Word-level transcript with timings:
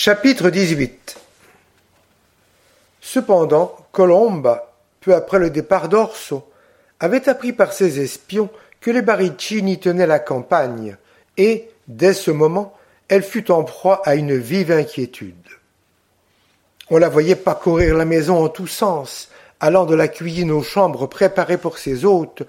Chapitre 0.00 0.50
18 0.50 1.18
Cependant, 3.00 3.76
Colomba, 3.90 4.72
peu 5.00 5.12
après 5.12 5.40
le 5.40 5.50
départ 5.50 5.88
d'Orso, 5.88 6.48
avait 7.00 7.28
appris 7.28 7.52
par 7.52 7.72
ses 7.72 7.98
espions 7.98 8.48
que 8.80 8.92
les 8.92 9.02
Baricini 9.02 9.80
tenaient 9.80 10.06
la 10.06 10.20
campagne, 10.20 10.96
et, 11.36 11.68
dès 11.88 12.12
ce 12.12 12.30
moment, 12.30 12.76
elle 13.08 13.24
fut 13.24 13.50
en 13.50 13.64
proie 13.64 14.00
à 14.04 14.14
une 14.14 14.36
vive 14.36 14.70
inquiétude. 14.70 15.34
On 16.90 16.98
la 16.98 17.08
voyait 17.08 17.34
parcourir 17.34 17.96
la 17.96 18.04
maison 18.04 18.44
en 18.44 18.48
tous 18.48 18.68
sens, 18.68 19.30
allant 19.58 19.84
de 19.84 19.96
la 19.96 20.06
cuisine 20.06 20.52
aux 20.52 20.62
chambres 20.62 21.08
préparées 21.08 21.58
pour 21.58 21.76
ses 21.76 22.04
hôtes, 22.04 22.44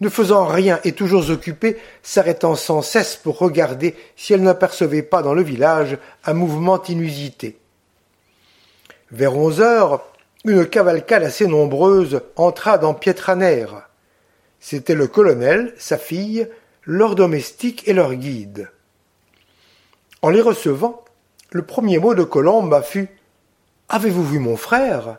ne 0.00 0.08
faisant 0.08 0.46
rien 0.46 0.80
et 0.84 0.92
toujours 0.92 1.28
occupée, 1.30 1.76
s'arrêtant 2.02 2.54
sans 2.54 2.82
cesse 2.82 3.16
pour 3.16 3.38
regarder 3.38 3.96
si 4.16 4.32
elle 4.32 4.42
n'apercevait 4.42 5.02
pas 5.02 5.22
dans 5.22 5.34
le 5.34 5.42
village 5.42 5.98
un 6.24 6.34
mouvement 6.34 6.82
inusité. 6.84 7.58
Vers 9.10 9.36
onze 9.36 9.60
heures, 9.60 10.04
une 10.44 10.66
cavalcade 10.66 11.24
assez 11.24 11.46
nombreuse 11.46 12.20
entra 12.36 12.78
dans 12.78 12.94
Pietranera. 12.94 13.88
C'était 14.60 14.94
le 14.94 15.06
colonel, 15.06 15.74
sa 15.78 15.98
fille, 15.98 16.48
leur 16.84 17.14
domestique 17.14 17.86
et 17.88 17.92
leur 17.92 18.14
guide. 18.14 18.70
En 20.22 20.30
les 20.30 20.40
recevant, 20.40 21.04
le 21.50 21.62
premier 21.62 21.98
mot 21.98 22.14
de 22.14 22.24
Colombe 22.24 22.82
fut 22.82 23.08
Avez-vous 23.88 24.24
vu 24.24 24.38
mon 24.38 24.56
frère? 24.56 25.18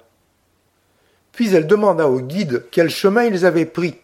Puis 1.31 1.53
elle 1.55 1.67
demanda 1.67 2.07
au 2.07 2.19
guide 2.19 2.65
quel 2.71 2.89
chemin 2.89 3.23
ils 3.23 3.45
avaient 3.45 3.65
pris 3.65 3.95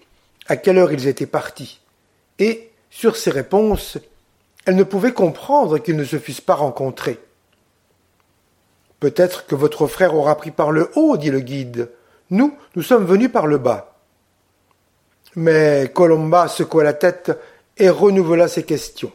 à 0.48 0.58
quelle 0.58 0.78
heure 0.78 0.92
ils 0.92 1.08
étaient 1.08 1.26
partis, 1.26 1.80
et, 2.40 2.72
sur 2.90 3.16
ces 3.16 3.30
réponses, 3.30 3.98
elle 4.66 4.76
ne 4.76 4.84
pouvait 4.84 5.14
comprendre 5.14 5.78
qu'ils 5.78 5.96
ne 5.96 6.04
se 6.04 6.18
fussent 6.18 6.42
pas 6.42 6.56
rencontrés. 6.56 7.20
Peut-être 9.00 9.46
que 9.46 9.56
votre 9.56 9.88
frère 9.88 10.16
aura 10.16 10.36
pris 10.36 10.52
par 10.52 10.72
le 10.72 10.90
haut, 10.96 11.18
dit 11.18 11.30
le 11.30 11.40
guide. 11.40 11.92
Nous, 12.32 12.58
nous 12.76 12.82
sommes 12.82 13.06
venus 13.06 13.32
par 13.32 13.48
le 13.48 13.58
bas. 13.58 13.96
Mais 15.36 15.92
Colomba 15.94 16.48
secoua 16.48 16.84
la 16.84 16.94
tête 16.94 17.32
et 17.78 17.90
renouvela 17.90 18.48
ses 18.48 18.64
questions. 18.64 19.12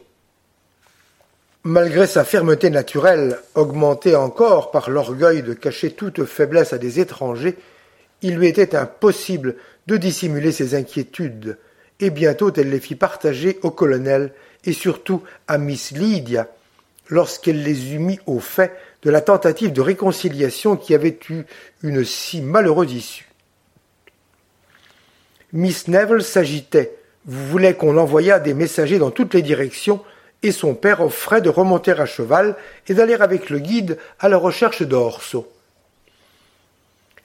Malgré 1.63 2.07
sa 2.07 2.23
fermeté 2.23 2.69
naturelle, 2.69 3.39
augmentée 3.55 4.15
encore 4.15 4.71
par 4.71 4.89
l'orgueil 4.89 5.43
de 5.43 5.53
cacher 5.53 5.91
toute 5.91 6.25
faiblesse 6.25 6.73
à 6.73 6.77
des 6.77 6.99
étrangers, 6.99 7.57
il 8.21 8.35
lui 8.35 8.47
était 8.47 8.75
impossible 8.75 9.55
de 9.87 9.97
dissimuler 9.97 10.51
ses 10.51 10.75
inquiétudes, 10.75 11.57
et 11.99 12.09
bientôt 12.09 12.51
elle 12.53 12.69
les 12.69 12.79
fit 12.79 12.95
partager 12.95 13.59
au 13.63 13.71
colonel 13.71 14.31
et 14.65 14.73
surtout 14.73 15.23
à 15.47 15.57
Miss 15.57 15.91
Lydia, 15.91 16.47
lorsqu'elle 17.09 17.63
les 17.63 17.93
eut 17.93 17.99
mis 17.99 18.19
au 18.25 18.39
fait 18.39 18.71
de 19.03 19.09
la 19.09 19.21
tentative 19.21 19.73
de 19.73 19.81
réconciliation 19.81 20.77
qui 20.77 20.93
avait 20.93 21.17
eu 21.29 21.43
une 21.83 22.03
si 22.05 22.41
malheureuse 22.41 22.93
issue. 22.93 23.27
Miss 25.53 25.87
Neville 25.87 26.23
s'agitait, 26.23 26.95
voulait 27.25 27.73
qu'on 27.73 27.97
envoyât 27.97 28.39
des 28.39 28.53
messagers 28.53 28.99
dans 28.99 29.11
toutes 29.11 29.33
les 29.33 29.41
directions, 29.41 30.01
et 30.43 30.51
son 30.51 30.73
père 30.73 31.01
offrait 31.01 31.41
de 31.41 31.49
remonter 31.49 31.91
à 31.91 32.05
cheval 32.05 32.55
et 32.87 32.93
d'aller 32.93 33.13
avec 33.15 33.49
le 33.49 33.59
guide 33.59 33.97
à 34.19 34.29
la 34.29 34.37
recherche 34.37 34.81
d'Orso. 34.81 35.50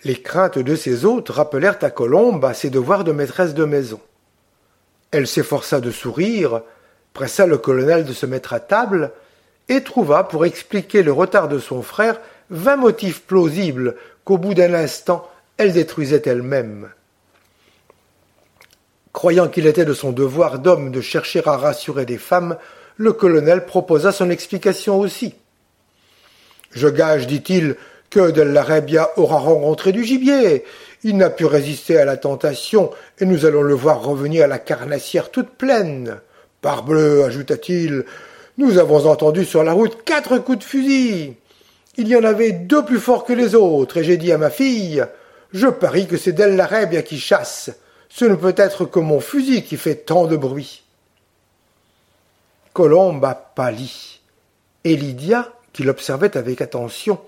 Les 0.05 0.21
craintes 0.21 0.59
de 0.59 0.77
ses 0.77 1.05
hôtes 1.05 1.31
rappelèrent 1.31 1.79
à 1.83 1.91
Colombe 1.91 2.45
à 2.45 2.55
ses 2.55 2.71
devoirs 2.71 3.05
de 3.05 3.13
maîtresse 3.13 3.55
de 3.55 3.65
maison. 3.65 4.01
Elle 5.11 5.27
s'efforça 5.27 5.81
de 5.81 5.91
sourire, 5.91 6.63
pressa 7.13 7.47
le 7.47 7.59
colonel 7.59 8.05
de 8.05 8.13
se 8.13 8.27
mettre 8.27 8.53
à 8.53 8.61
table, 8.61 9.13
et 9.69 9.83
trouva, 9.83 10.25
pour 10.25 10.45
expliquer 10.45 11.03
le 11.03 11.13
retard 11.13 11.49
de 11.49 11.59
son 11.59 11.83
frère, 11.83 12.21
vingt 12.51 12.77
motifs 12.77 13.23
plausibles 13.23 13.97
qu'au 14.25 14.39
bout 14.39 14.55
d'un 14.55 14.75
instant 14.75 15.29
elle 15.57 15.73
détruisait 15.73 16.23
elle-même. 16.27 16.91
Croyant 19.13 19.49
qu'il 19.49 19.67
était 19.67 19.87
de 19.87 19.95
son 19.95 20.13
devoir 20.13 20.59
d'homme 20.59 20.91
de 20.91 21.01
chercher 21.01 21.41
à 21.47 21.57
rassurer 21.57 22.05
des 22.05 22.19
femmes, 22.19 22.59
le 22.97 23.13
colonel 23.13 23.65
proposa 23.65 24.13
son 24.13 24.29
explication 24.29 24.99
aussi. 24.99 25.35
Je 26.71 26.89
gage, 26.89 27.27
dit-il, 27.27 27.77
que 28.11 28.31
Del 28.31 28.57
aura 29.17 29.39
rencontré 29.39 29.93
du 29.93 30.05
gibier. 30.05 30.65
Il 31.03 31.17
n'a 31.17 31.31
pu 31.31 31.45
résister 31.45 31.99
à 31.99 32.05
la 32.05 32.17
tentation, 32.17 32.91
et 33.19 33.27
nous 33.27 33.45
allons 33.45 33.63
le 33.63 33.75
voir 33.75 34.03
revenir 34.03 34.45
à 34.45 34.49
la 34.49 34.59
carnassière 34.59 35.31
toute 35.31 35.51
pleine. 35.51 36.21
Parbleu, 36.63 37.25
ajouta-t-il, 37.25 38.05
nous 38.59 38.79
avons 38.79 39.07
entendu 39.07 39.45
sur 39.45 39.63
la 39.63 39.73
route 39.73 40.03
quatre 40.05 40.39
coups 40.39 40.59
de 40.59 40.65
fusil. 40.65 41.37
Il 41.97 42.09
y 42.09 42.17
en 42.17 42.25
avait 42.25 42.53
deux 42.53 42.85
plus 42.85 43.01
forts 43.01 43.25
que 43.25 43.33
les 43.33 43.55
autres, 43.55 43.99
et 43.99 44.05
j'ai 44.05 44.17
dit 44.17 44.33
à 44.33 44.39
ma 44.39 44.51
fille, 44.51 45.05
je 45.53 45.69
parie 45.69 46.07
que 46.07 46.17
c'est 46.17 46.33
Del 46.33 46.67
qui 47.07 47.19
chasse. 47.19 47.71
Ce 48.09 48.25
ne 48.25 48.35
peut 48.35 48.55
être 48.57 48.85
que 48.87 48.99
mon 48.99 49.21
fusil 49.21 49.63
qui 49.63 49.77
fait 49.77 49.95
tant 49.95 50.27
de 50.27 50.37
bruit. 50.37 50.85
Colombe 52.73 53.25
a 53.25 53.35
pâli, 53.35 54.21
et 54.85 54.97
Lydia, 54.97 55.53
qui 55.73 55.83
l'observait 55.83 56.37
avec 56.37 56.61
attention, 56.61 57.19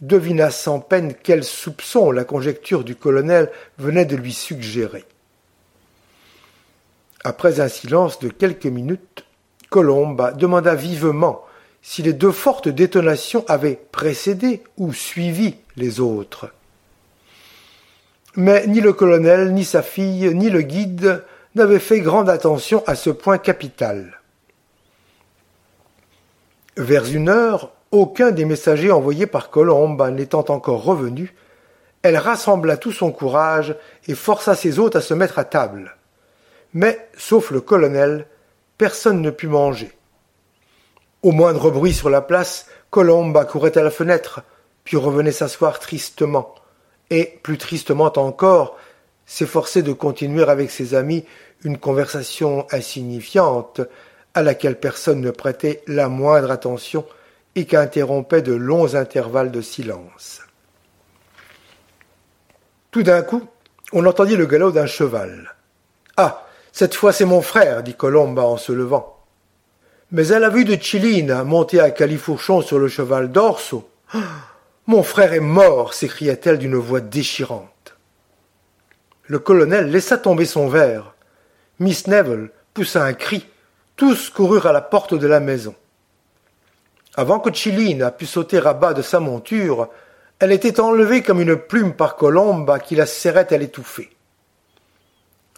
devina 0.00 0.50
sans 0.50 0.80
peine 0.80 1.14
quel 1.14 1.44
soupçon 1.44 2.10
la 2.10 2.24
conjecture 2.24 2.84
du 2.84 2.96
colonel 2.96 3.50
venait 3.78 4.04
de 4.04 4.16
lui 4.16 4.32
suggérer. 4.32 5.04
Après 7.24 7.60
un 7.60 7.68
silence 7.68 8.20
de 8.20 8.28
quelques 8.28 8.66
minutes, 8.66 9.24
Colomba 9.70 10.32
demanda 10.32 10.74
vivement 10.74 11.44
si 11.82 12.02
les 12.02 12.12
deux 12.12 12.32
fortes 12.32 12.68
détonations 12.68 13.44
avaient 13.48 13.80
précédé 13.92 14.62
ou 14.76 14.92
suivi 14.92 15.56
les 15.76 16.00
autres. 16.00 16.50
Mais 18.36 18.66
ni 18.66 18.80
le 18.80 18.92
colonel, 18.92 19.52
ni 19.52 19.64
sa 19.64 19.82
fille, 19.82 20.32
ni 20.34 20.50
le 20.50 20.62
guide 20.62 21.24
n'avaient 21.54 21.78
fait 21.80 22.00
grande 22.00 22.30
attention 22.30 22.84
à 22.86 22.94
ce 22.94 23.10
point 23.10 23.38
capital. 23.38 24.20
Vers 26.76 27.12
une 27.12 27.28
heure, 27.28 27.72
aucun 27.90 28.30
des 28.30 28.44
messagers 28.44 28.90
envoyés 28.90 29.26
par 29.26 29.50
Colombe 29.50 30.02
n'étant 30.10 30.44
encore 30.48 30.82
revenu, 30.82 31.34
elle 32.02 32.16
rassembla 32.16 32.76
tout 32.76 32.92
son 32.92 33.10
courage 33.10 33.76
et 34.06 34.14
força 34.14 34.54
ses 34.54 34.78
hôtes 34.78 34.96
à 34.96 35.00
se 35.00 35.14
mettre 35.14 35.38
à 35.38 35.44
table. 35.44 35.96
Mais, 36.74 37.08
sauf 37.16 37.50
le 37.50 37.60
colonel, 37.60 38.26
personne 38.76 39.20
ne 39.20 39.30
put 39.30 39.48
manger. 39.48 39.90
Au 41.22 41.32
moindre 41.32 41.70
bruit 41.70 41.94
sur 41.94 42.10
la 42.10 42.20
place, 42.20 42.66
Colombe 42.90 43.36
accourait 43.36 43.76
à 43.76 43.82
la 43.82 43.90
fenêtre, 43.90 44.42
puis 44.84 44.96
revenait 44.96 45.32
s'asseoir 45.32 45.80
tristement, 45.80 46.54
et, 47.10 47.40
plus 47.42 47.58
tristement 47.58 48.12
encore, 48.16 48.76
s'efforçait 49.26 49.82
de 49.82 49.92
continuer 49.92 50.44
avec 50.44 50.70
ses 50.70 50.94
amis 50.94 51.24
une 51.64 51.78
conversation 51.78 52.66
insignifiante, 52.70 53.80
à 54.34 54.42
laquelle 54.42 54.78
personne 54.78 55.20
ne 55.20 55.30
prêtait 55.30 55.82
la 55.86 56.08
moindre 56.08 56.50
attention, 56.50 57.04
et 57.54 57.66
qu'interrompaient 57.66 58.42
de 58.42 58.54
longs 58.54 58.94
intervalles 58.94 59.50
de 59.50 59.60
silence. 59.60 60.40
Tout 62.90 63.02
d'un 63.02 63.22
coup, 63.22 63.46
on 63.92 64.06
entendit 64.06 64.36
le 64.36 64.46
galop 64.46 64.70
d'un 64.70 64.86
cheval. 64.86 65.54
Ah. 66.16 66.44
Cette 66.78 66.94
fois 66.94 67.12
c'est 67.12 67.24
mon 67.24 67.42
frère, 67.42 67.82
dit 67.82 67.94
Colomba 67.94 68.42
en 68.42 68.56
se 68.56 68.70
levant. 68.70 69.18
Mais 70.12 70.30
à 70.30 70.38
la 70.38 70.48
vue 70.48 70.64
de 70.64 70.80
Chilina 70.80 71.42
monter 71.42 71.80
à 71.80 71.90
califourchon 71.90 72.62
sur 72.62 72.78
le 72.78 72.86
cheval 72.86 73.32
d'Orso. 73.32 73.90
Mon 74.86 75.02
frère 75.02 75.32
est 75.32 75.40
mort, 75.40 75.92
s'écria-t-elle 75.92 76.58
d'une 76.58 76.76
voix 76.76 77.00
déchirante. 77.00 77.96
Le 79.26 79.40
colonel 79.40 79.90
laissa 79.90 80.16
tomber 80.16 80.46
son 80.46 80.68
verre. 80.68 81.14
Miss 81.80 82.06
Neville 82.06 82.50
poussa 82.74 83.04
un 83.04 83.12
cri. 83.12 83.44
Tous 83.96 84.30
coururent 84.30 84.66
à 84.66 84.72
la 84.72 84.80
porte 84.80 85.14
de 85.14 85.26
la 85.26 85.40
maison. 85.40 85.74
Avant 87.16 87.40
que 87.40 87.52
Chilina 87.52 88.10
pût 88.10 88.26
sauter 88.26 88.58
à 88.58 88.74
bas 88.74 88.94
de 88.94 89.02
sa 89.02 89.20
monture, 89.20 89.88
elle 90.38 90.52
était 90.52 90.80
enlevée 90.80 91.22
comme 91.22 91.40
une 91.40 91.56
plume 91.56 91.94
par 91.94 92.16
Colomba 92.16 92.78
qui 92.78 92.94
la 92.94 93.06
serrait 93.06 93.52
à 93.52 93.56
l'étouffer. 93.56 94.10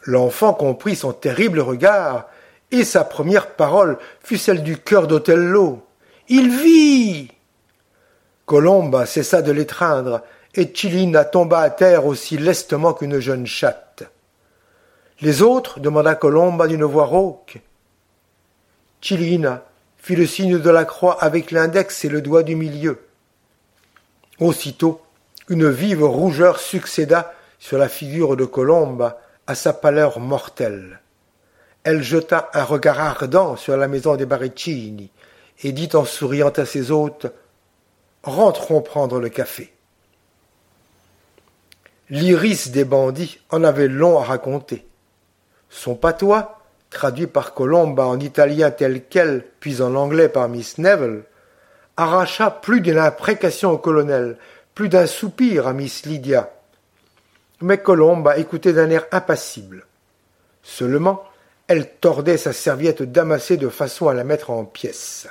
L'enfant 0.05 0.55
comprit 0.55 0.97
son 0.97 1.13
terrible 1.13 1.61
regard, 1.61 2.27
et 2.71 2.85
sa 2.85 3.05
première 3.05 3.55
parole 3.57 3.99
fut 4.23 4.39
celle 4.39 4.63
du 4.63 4.79
cœur 4.79 5.07
d'Othello. 5.07 5.85
Il 6.29 6.51
vit. 6.51 7.31
Colomba 8.47 9.05
cessa 9.05 9.43
de 9.43 9.53
l'étreindre, 9.53 10.23
et 10.55 10.73
Chilina 10.73 11.25
tomba 11.25 11.61
à 11.61 11.71
terre 11.71 12.07
aussi 12.07 12.39
lestement 12.39 12.95
qu'une 12.95 13.21
jeune 13.21 13.47
chatte. 13.47 14.05
Les 15.21 15.43
autres 15.43 15.81
demanda 15.81 16.15
Colomba 16.15 16.67
d'une 16.67 16.85
voix 16.85 17.05
rauque. 17.05 17.61
Chilina 19.03 19.63
fit 20.01 20.17
le 20.17 20.27
signe 20.27 20.59
de 20.59 20.71
la 20.71 20.85
croix 20.85 21.23
avec 21.23 21.51
l'index 21.51 22.05
et 22.05 22.09
le 22.09 22.23
doigt 22.23 22.43
du 22.43 22.57
milieu. 22.57 23.01
Aussitôt, 24.39 25.03
une 25.49 25.69
vive 25.69 26.05
rougeur 26.05 26.59
succéda 26.59 27.35
sur 27.59 27.77
la 27.77 27.89
figure 27.89 28.37
de 28.37 28.45
Colombe 28.45 29.15
à 29.47 29.55
sa 29.55 29.73
pâleur 29.73 30.19
mortelle. 30.19 31.01
Elle 31.85 32.03
jeta 32.03 32.51
un 32.55 32.65
regard 32.65 33.01
ardent 33.01 33.57
sur 33.57 33.77
la 33.77 33.89
maison 33.89 34.17
des 34.17 34.27
Baricini 34.27 35.11
et 35.63 35.73
dit 35.73 35.91
en 35.95 36.05
souriant 36.05 36.51
à 36.51 36.65
ses 36.65 36.91
hôtes 36.91 37.27
rentrons 38.23 38.81
prendre 38.81 39.19
le 39.19 39.29
café. 39.29 39.73
L'iris 42.09 42.71
des 42.71 42.85
bandits 42.85 43.39
en 43.51 43.65
avait 43.65 43.89
long 43.89 44.19
à 44.19 44.25
raconter. 44.25 44.87
Son 45.69 45.95
patois, 45.95 46.60
traduit 46.91 47.27
par 47.27 47.55
Colomba 47.55 48.05
en 48.05 48.19
italien 48.19 48.71
tel 48.71 49.03
quel, 49.09 49.45
puis 49.61 49.81
en 49.81 49.95
anglais 49.95 50.29
par 50.29 50.49
Miss 50.49 50.79
Neville, 50.79 51.23
arracha 51.97 52.51
plus 52.51 52.81
d'une 52.81 52.99
imprécation 52.99 53.71
au 53.71 53.79
colonel, 53.79 54.37
plus 54.75 54.89
d'un 54.89 55.07
soupir 55.07 55.67
à 55.67 55.73
Miss 55.73 56.05
Lydia. 56.05 56.51
Mais 57.61 57.79
Colomba 57.79 58.39
écoutait 58.39 58.73
d'un 58.73 58.91
air 58.91 59.07
impassible. 59.13 59.87
Seulement, 60.63 61.25
elle 61.69 61.89
tordait 61.89 62.37
sa 62.37 62.53
serviette 62.53 63.03
damassée 63.03 63.57
de 63.57 63.69
façon 63.69 64.09
à 64.09 64.15
la 64.15 64.25
mettre 64.25 64.51
en 64.51 64.65
pièces. 64.65 65.29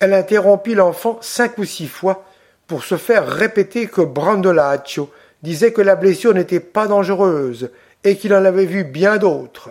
Elle 0.00 0.14
interrompit 0.14 0.74
l'enfant 0.74 1.18
cinq 1.20 1.58
ou 1.58 1.64
six 1.64 1.86
fois 1.86 2.24
pour 2.66 2.84
se 2.84 2.96
faire 2.96 3.26
répéter 3.26 3.86
que 3.86 4.00
Brandolaccio 4.00 5.12
disait 5.42 5.72
que 5.72 5.82
la 5.82 5.94
blessure 5.94 6.34
n'était 6.34 6.60
pas 6.60 6.86
dangereuse 6.86 7.70
et 8.04 8.16
qu'il 8.16 8.34
en 8.34 8.44
avait 8.44 8.66
vu 8.66 8.84
bien 8.84 9.18
d'autres. 9.18 9.70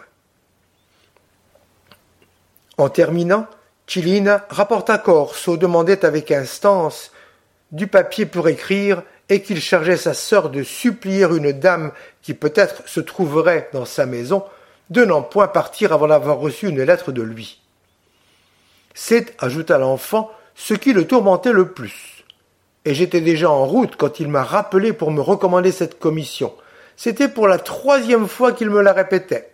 En 2.77 2.89
terminant, 2.89 3.47
Chilina 3.87 4.45
rapporta 4.49 4.97
Corso 4.97 5.57
demandait 5.57 6.05
avec 6.05 6.31
instance 6.31 7.11
du 7.71 7.87
papier 7.87 8.25
pour 8.25 8.47
écrire 8.47 9.03
et 9.29 9.41
qu'il 9.41 9.61
chargeait 9.61 9.97
sa 9.97 10.13
sœur 10.13 10.49
de 10.49 10.63
supplier 10.63 11.25
une 11.25 11.51
dame 11.51 11.91
qui 12.21 12.33
peut-être 12.33 12.87
se 12.87 12.99
trouverait 12.99 13.69
dans 13.73 13.85
sa 13.85 14.05
maison 14.05 14.43
de 14.89 15.05
n'en 15.05 15.21
point 15.21 15.47
partir 15.47 15.93
avant 15.93 16.07
d'avoir 16.07 16.39
reçu 16.39 16.67
une 16.67 16.81
lettre 16.81 17.11
de 17.11 17.21
lui. 17.21 17.61
C'est, 18.93 19.35
ajouta 19.39 19.77
l'enfant, 19.77 20.31
ce 20.55 20.73
qui 20.73 20.93
le 20.93 21.05
tourmentait 21.05 21.51
le 21.51 21.71
plus 21.71 22.19
et 22.85 22.93
j'étais 22.93 23.21
déjà 23.21 23.49
en 23.51 23.65
route 23.65 23.95
quand 23.95 24.19
il 24.19 24.29
m'a 24.29 24.43
rappelé 24.43 24.93
pour 24.93 25.11
me 25.11 25.21
recommander 25.21 25.71
cette 25.71 25.99
commission. 25.99 26.53
C'était 27.01 27.29
pour 27.29 27.47
la 27.47 27.59
troisième 27.59 28.27
fois 28.27 28.51
qu'il 28.51 28.69
me 28.69 28.81
la 28.81 28.91
répétait. 28.91 29.53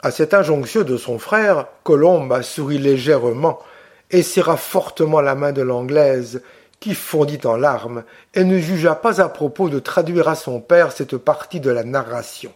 À 0.00 0.10
cette 0.10 0.32
injonction 0.32 0.82
de 0.82 0.96
son 0.96 1.18
frère, 1.18 1.66
Colombe 1.82 2.40
sourit 2.40 2.78
légèrement 2.78 3.58
et 4.10 4.22
serra 4.22 4.56
fortement 4.56 5.20
la 5.20 5.34
main 5.34 5.52
de 5.52 5.60
l'anglaise, 5.60 6.40
qui 6.80 6.94
fondit 6.94 7.40
en 7.44 7.56
larmes 7.58 8.04
et 8.32 8.44
ne 8.44 8.58
jugea 8.58 8.94
pas 8.94 9.20
à 9.20 9.28
propos 9.28 9.68
de 9.68 9.78
traduire 9.78 10.28
à 10.28 10.36
son 10.36 10.62
père 10.62 10.90
cette 10.90 11.18
partie 11.18 11.60
de 11.60 11.70
la 11.70 11.84
narration. 11.84 12.54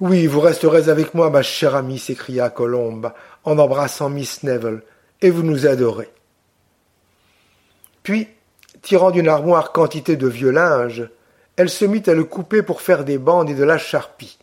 Oui, 0.00 0.26
vous 0.26 0.40
resterez 0.40 0.88
avec 0.88 1.14
moi, 1.14 1.30
ma 1.30 1.42
chère 1.42 1.76
amie, 1.76 2.00
s'écria 2.00 2.50
Colombe, 2.50 3.12
en 3.44 3.56
embrassant 3.60 4.08
Miss 4.08 4.42
Neville, 4.42 4.82
et 5.22 5.30
vous 5.30 5.44
nous 5.44 5.64
aiderez. 5.64 6.10
Puis, 8.02 8.26
tirant 8.84 9.10
d'une 9.10 9.28
armoire 9.28 9.72
quantité 9.72 10.16
de 10.16 10.28
vieux 10.28 10.50
linge, 10.50 11.08
elle 11.56 11.70
se 11.70 11.84
mit 11.84 12.02
à 12.06 12.14
le 12.14 12.24
couper 12.24 12.62
pour 12.62 12.82
faire 12.82 13.04
des 13.04 13.18
bandes 13.18 13.50
et 13.50 13.54
de 13.54 13.64
la 13.64 13.78
charpie. 13.78 14.38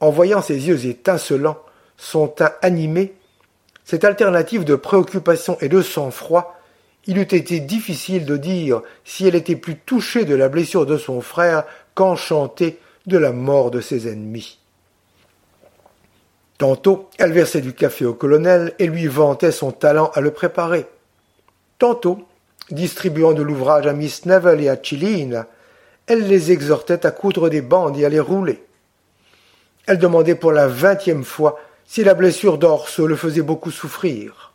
En 0.00 0.10
voyant 0.10 0.42
ses 0.42 0.68
yeux 0.68 0.86
étincelants, 0.86 1.58
son 1.96 2.28
teint 2.28 2.52
animé, 2.62 3.14
cette 3.84 4.04
alternative 4.04 4.64
de 4.64 4.74
préoccupation 4.74 5.56
et 5.60 5.68
de 5.68 5.80
sang-froid, 5.80 6.56
il 7.06 7.16
eût 7.16 7.22
été 7.22 7.60
difficile 7.60 8.26
de 8.26 8.36
dire 8.36 8.82
si 9.04 9.26
elle 9.26 9.34
était 9.34 9.56
plus 9.56 9.76
touchée 9.76 10.24
de 10.24 10.34
la 10.34 10.48
blessure 10.48 10.84
de 10.84 10.98
son 10.98 11.20
frère 11.20 11.64
qu'enchantée 11.94 12.78
de 13.06 13.16
la 13.16 13.32
mort 13.32 13.70
de 13.70 13.80
ses 13.80 14.08
ennemis. 14.08 14.58
Tantôt, 16.58 17.08
elle 17.18 17.32
versait 17.32 17.60
du 17.60 17.72
café 17.72 18.04
au 18.04 18.14
colonel 18.14 18.74
et 18.78 18.88
lui 18.88 19.06
vantait 19.06 19.52
son 19.52 19.70
talent 19.70 20.10
à 20.14 20.20
le 20.20 20.32
préparer. 20.32 20.86
Tantôt, 21.78 22.27
distribuant 22.70 23.32
de 23.32 23.42
l'ouvrage 23.42 23.86
à 23.86 23.92
Miss 23.92 24.26
Neville 24.26 24.62
et 24.64 24.68
à 24.68 24.76
Chiline, 24.76 25.46
elle 26.06 26.26
les 26.26 26.52
exhortait 26.52 27.06
à 27.06 27.10
coudre 27.10 27.48
des 27.48 27.62
bandes 27.62 27.98
et 27.98 28.04
à 28.04 28.08
les 28.08 28.20
rouler. 28.20 28.64
Elle 29.86 29.98
demandait 29.98 30.34
pour 30.34 30.52
la 30.52 30.68
vingtième 30.68 31.24
fois 31.24 31.58
si 31.86 32.04
la 32.04 32.14
blessure 32.14 32.58
d'Orso 32.58 33.06
le 33.06 33.16
faisait 33.16 33.42
beaucoup 33.42 33.70
souffrir. 33.70 34.52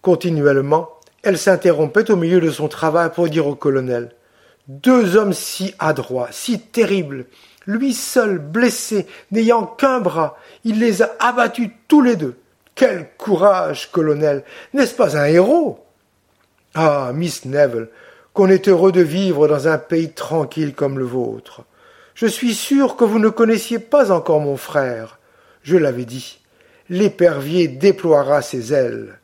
Continuellement, 0.00 0.90
elle 1.22 1.38
s'interrompait 1.38 2.10
au 2.10 2.16
milieu 2.16 2.40
de 2.40 2.50
son 2.50 2.68
travail 2.68 3.10
pour 3.12 3.28
dire 3.28 3.46
au 3.46 3.54
colonel 3.54 4.14
Deux 4.68 5.16
hommes 5.16 5.32
si 5.32 5.74
adroits, 5.78 6.28
si 6.30 6.60
terribles, 6.60 7.26
lui 7.66 7.94
seul 7.94 8.38
blessé, 8.38 9.06
n'ayant 9.30 9.66
qu'un 9.66 10.00
bras, 10.00 10.36
il 10.64 10.80
les 10.80 11.02
a 11.02 11.14
abattus 11.20 11.70
tous 11.88 12.02
les 12.02 12.16
deux. 12.16 12.36
Quel 12.74 13.10
courage, 13.16 13.90
colonel. 13.92 14.44
N'est-ce 14.72 14.94
pas 14.94 15.16
un 15.16 15.26
héros? 15.26 15.84
Ah, 16.74 17.12
Miss 17.14 17.44
Neville, 17.44 17.88
qu'on 18.32 18.48
est 18.48 18.68
heureux 18.68 18.92
de 18.92 19.02
vivre 19.02 19.46
dans 19.46 19.68
un 19.68 19.78
pays 19.78 20.10
tranquille 20.10 20.74
comme 20.74 20.98
le 20.98 21.04
vôtre. 21.04 21.64
Je 22.14 22.26
suis 22.26 22.54
sûr 22.54 22.96
que 22.96 23.04
vous 23.04 23.18
ne 23.18 23.28
connaissiez 23.28 23.78
pas 23.78 24.10
encore 24.10 24.40
mon 24.40 24.56
frère. 24.56 25.18
Je 25.62 25.76
l'avais 25.76 26.04
dit. 26.04 26.40
L'épervier 26.88 27.68
déploiera 27.68 28.42
ses 28.42 28.72
ailes. 28.72 29.18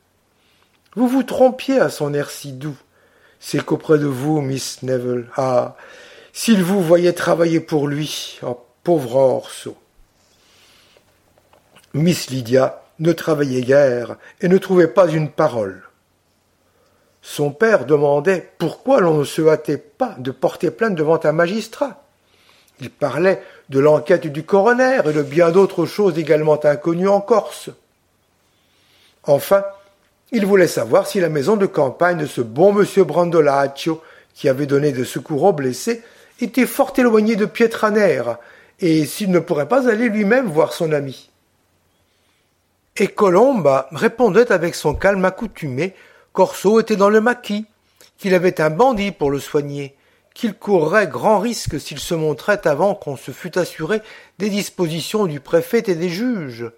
Vous 0.95 1.09
vous 1.09 1.23
trompiez 1.23 1.81
à 1.81 1.91
son 1.91 2.15
air 2.15 2.31
si 2.31 2.53
doux. 2.53 2.77
C'est 3.41 3.65
qu'auprès 3.65 3.99
de 3.99 4.07
vous, 4.07 4.41
Miss 4.41 4.83
Neville, 4.83 5.27
ah, 5.37 5.77
s'il 6.33 6.63
vous 6.63 6.83
voyait 6.83 7.13
travailler 7.13 7.61
pour 7.61 7.89
lui, 7.89 8.39
oh, 8.43 8.61
pauvre 8.83 9.17
Orso. 9.17 9.77
Miss 11.95 12.31
Lydia 12.31 12.83
ne 12.99 13.13
travaillait 13.13 13.63
guère 13.63 14.17
et 14.41 14.49
ne 14.49 14.59
trouvait 14.59 14.89
pas 14.89 15.09
une 15.09 15.31
parole. 15.31 15.88
Son 17.31 17.51
père 17.51 17.85
demandait 17.85 18.53
pourquoi 18.57 19.01
l'on 19.01 19.19
ne 19.19 19.25
se 19.25 19.47
hâtait 19.47 19.77
pas 19.77 20.15
de 20.19 20.31
porter 20.31 20.71
plainte 20.71 20.95
devant 20.95 21.21
un 21.23 21.33
magistrat. 21.33 22.03
Il 22.81 22.89
parlait 22.89 23.43
de 23.69 23.79
l'enquête 23.79 24.27
du 24.27 24.45
coroner 24.45 25.01
et 25.05 25.13
de 25.13 25.23
bien 25.23 25.51
d'autres 25.51 25.85
choses 25.85 26.19
également 26.19 26.59
inconnues 26.65 27.07
en 27.07 27.21
Corse. 27.21 27.69
Enfin, 29.25 29.63
il 30.33 30.47
voulait 30.47 30.67
savoir 30.67 31.07
si 31.07 31.21
la 31.21 31.29
maison 31.29 31.57
de 31.57 31.67
campagne 31.67 32.17
de 32.17 32.25
ce 32.25 32.41
bon 32.41 32.73
monsieur 32.73 33.05
Brandolaccio, 33.05 34.03
qui 34.33 34.49
avait 34.49 34.67
donné 34.67 34.93
de 34.93 35.05
secours 35.05 35.43
aux 35.45 35.53
blessés, 35.53 36.03
était 36.41 36.67
fort 36.67 36.95
éloignée 36.97 37.37
de 37.37 37.45
Pietranera, 37.45 38.41
et 38.81 39.05
s'il 39.05 39.31
ne 39.31 39.39
pourrait 39.39 39.69
pas 39.69 39.87
aller 39.87 40.09
lui-même 40.09 40.47
voir 40.47 40.73
son 40.73 40.93
ami. 40.93 41.29
Et 42.97 43.09
Colomba 43.09 43.87
répondait 43.93 44.51
avec 44.51 44.75
son 44.75 44.95
calme 44.95 45.27
accoutumé 45.27 45.95
Corso 46.33 46.81
était 46.81 46.97
dans 46.97 47.11
le 47.11 47.21
maquis, 47.21 47.67
qu'il 48.19 48.35
avait 48.35 48.61
un 48.61 48.71
bandit 48.71 49.13
pour 49.13 49.31
le 49.31 49.41
soigner, 49.41 49.97
qu'il 50.35 50.55
courrait 50.55 51.09
grand 51.09 51.39
risque 51.39 51.81
s'il 51.81 51.99
se 51.99 52.15
montrait 52.15 52.67
avant 52.67 52.95
qu'on 52.95 53.17
se 53.17 53.31
fût 53.31 53.59
assuré 53.59 54.03
des 54.39 54.51
dispositions 54.51 55.27
du 55.27 55.41
préfet 55.41 55.83
et 55.87 55.95
des 55.95 56.09
juges. 56.09 56.71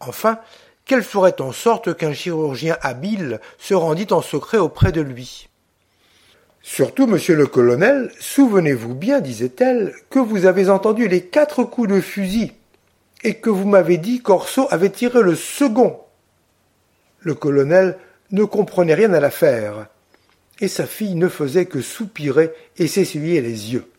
Enfin, 0.00 0.38
qu'elle 0.84 1.02
ferait 1.02 1.40
en 1.40 1.52
sorte 1.52 1.96
qu'un 1.96 2.12
chirurgien 2.12 2.76
habile 2.80 3.40
se 3.58 3.74
rendît 3.74 4.12
en 4.12 4.22
secret 4.22 4.58
auprès 4.58 4.92
de 4.92 5.00
lui. 5.00 5.48
Surtout, 6.62 7.06
monsieur 7.06 7.34
le 7.34 7.46
colonel, 7.46 8.10
souvenez-vous 8.20 8.94
bien, 8.94 9.20
disait-elle, 9.20 9.94
que 10.10 10.18
vous 10.18 10.46
avez 10.46 10.68
entendu 10.68 11.08
les 11.08 11.22
quatre 11.22 11.64
coups 11.64 11.88
de 11.88 12.00
fusil, 12.00 12.52
et 13.24 13.34
que 13.34 13.50
vous 13.50 13.66
m'avez 13.66 13.98
dit 13.98 14.22
qu'Orso 14.22 14.66
avait 14.70 14.90
tiré 14.90 15.22
le 15.22 15.34
second. 15.34 15.98
Le 17.20 17.34
colonel 17.34 17.98
ne 18.30 18.44
comprenait 18.44 18.94
rien 18.94 19.12
à 19.12 19.20
l'affaire, 19.20 19.86
et 20.60 20.68
sa 20.68 20.86
fille 20.86 21.14
ne 21.14 21.28
faisait 21.28 21.66
que 21.66 21.80
soupirer 21.80 22.52
et 22.76 22.86
s'essuyer 22.86 23.40
les 23.40 23.72
yeux. 23.72 23.90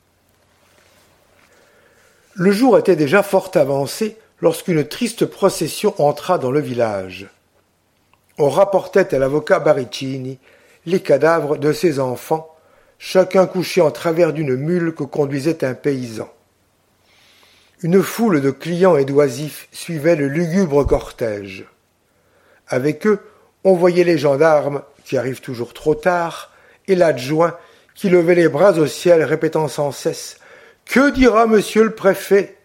Le 2.36 2.52
jour 2.52 2.78
était 2.78 2.96
déjà 2.96 3.24
fort 3.24 3.52
avancé 3.56 4.18
lorsqu'une 4.42 4.86
triste 4.86 5.26
procession 5.26 5.94
entra 6.02 6.38
dans 6.38 6.52
le 6.52 6.62
village. 6.62 7.28
On 8.38 8.50
rapportait 8.50 9.14
à 9.14 9.20
l'avocat 9.20 9.60
Baricini 9.60 10.40
les 10.86 11.02
cadavres 11.02 11.58
de 11.58 11.74
ses 11.74 12.00
enfants, 12.00 12.56
chacun 12.98 13.46
couché 13.48 13.82
en 13.82 13.92
travers 13.92 14.32
d'une 14.32 14.56
mule 14.56 14.94
que 14.94 15.04
conduisait 15.04 15.66
un 15.66 15.74
paysan. 15.74 16.30
Une 17.82 18.02
foule 18.02 18.42
de 18.42 18.52
clients 18.52 18.98
et 18.98 19.06
d'oisifs 19.06 19.68
suivait 19.72 20.16
le 20.16 20.28
lugubre 20.28 20.86
cortège. 20.86 21.66
Avec 22.68 23.08
eux, 23.08 23.20
on 23.64 23.74
voyait 23.74 24.04
les 24.04 24.18
gendarmes, 24.18 24.82
qui 25.06 25.18
arrivent 25.18 25.42
toujours 25.42 25.74
trop 25.74 25.96
tard, 25.96 26.52
et 26.88 26.96
l'adjoint, 26.96 27.58
qui 27.96 28.10
levait 28.10 28.36
les 28.36 28.48
bras 28.48 28.74
au 28.74 28.88
ciel, 28.88 29.24
répétant 29.24 29.68
sans 29.68 29.92
cesse 29.92 30.38
Que 30.86 31.12
dira 31.12 31.48
monsieur 31.48 31.84
le 31.84 31.94
préfet? 31.94 32.56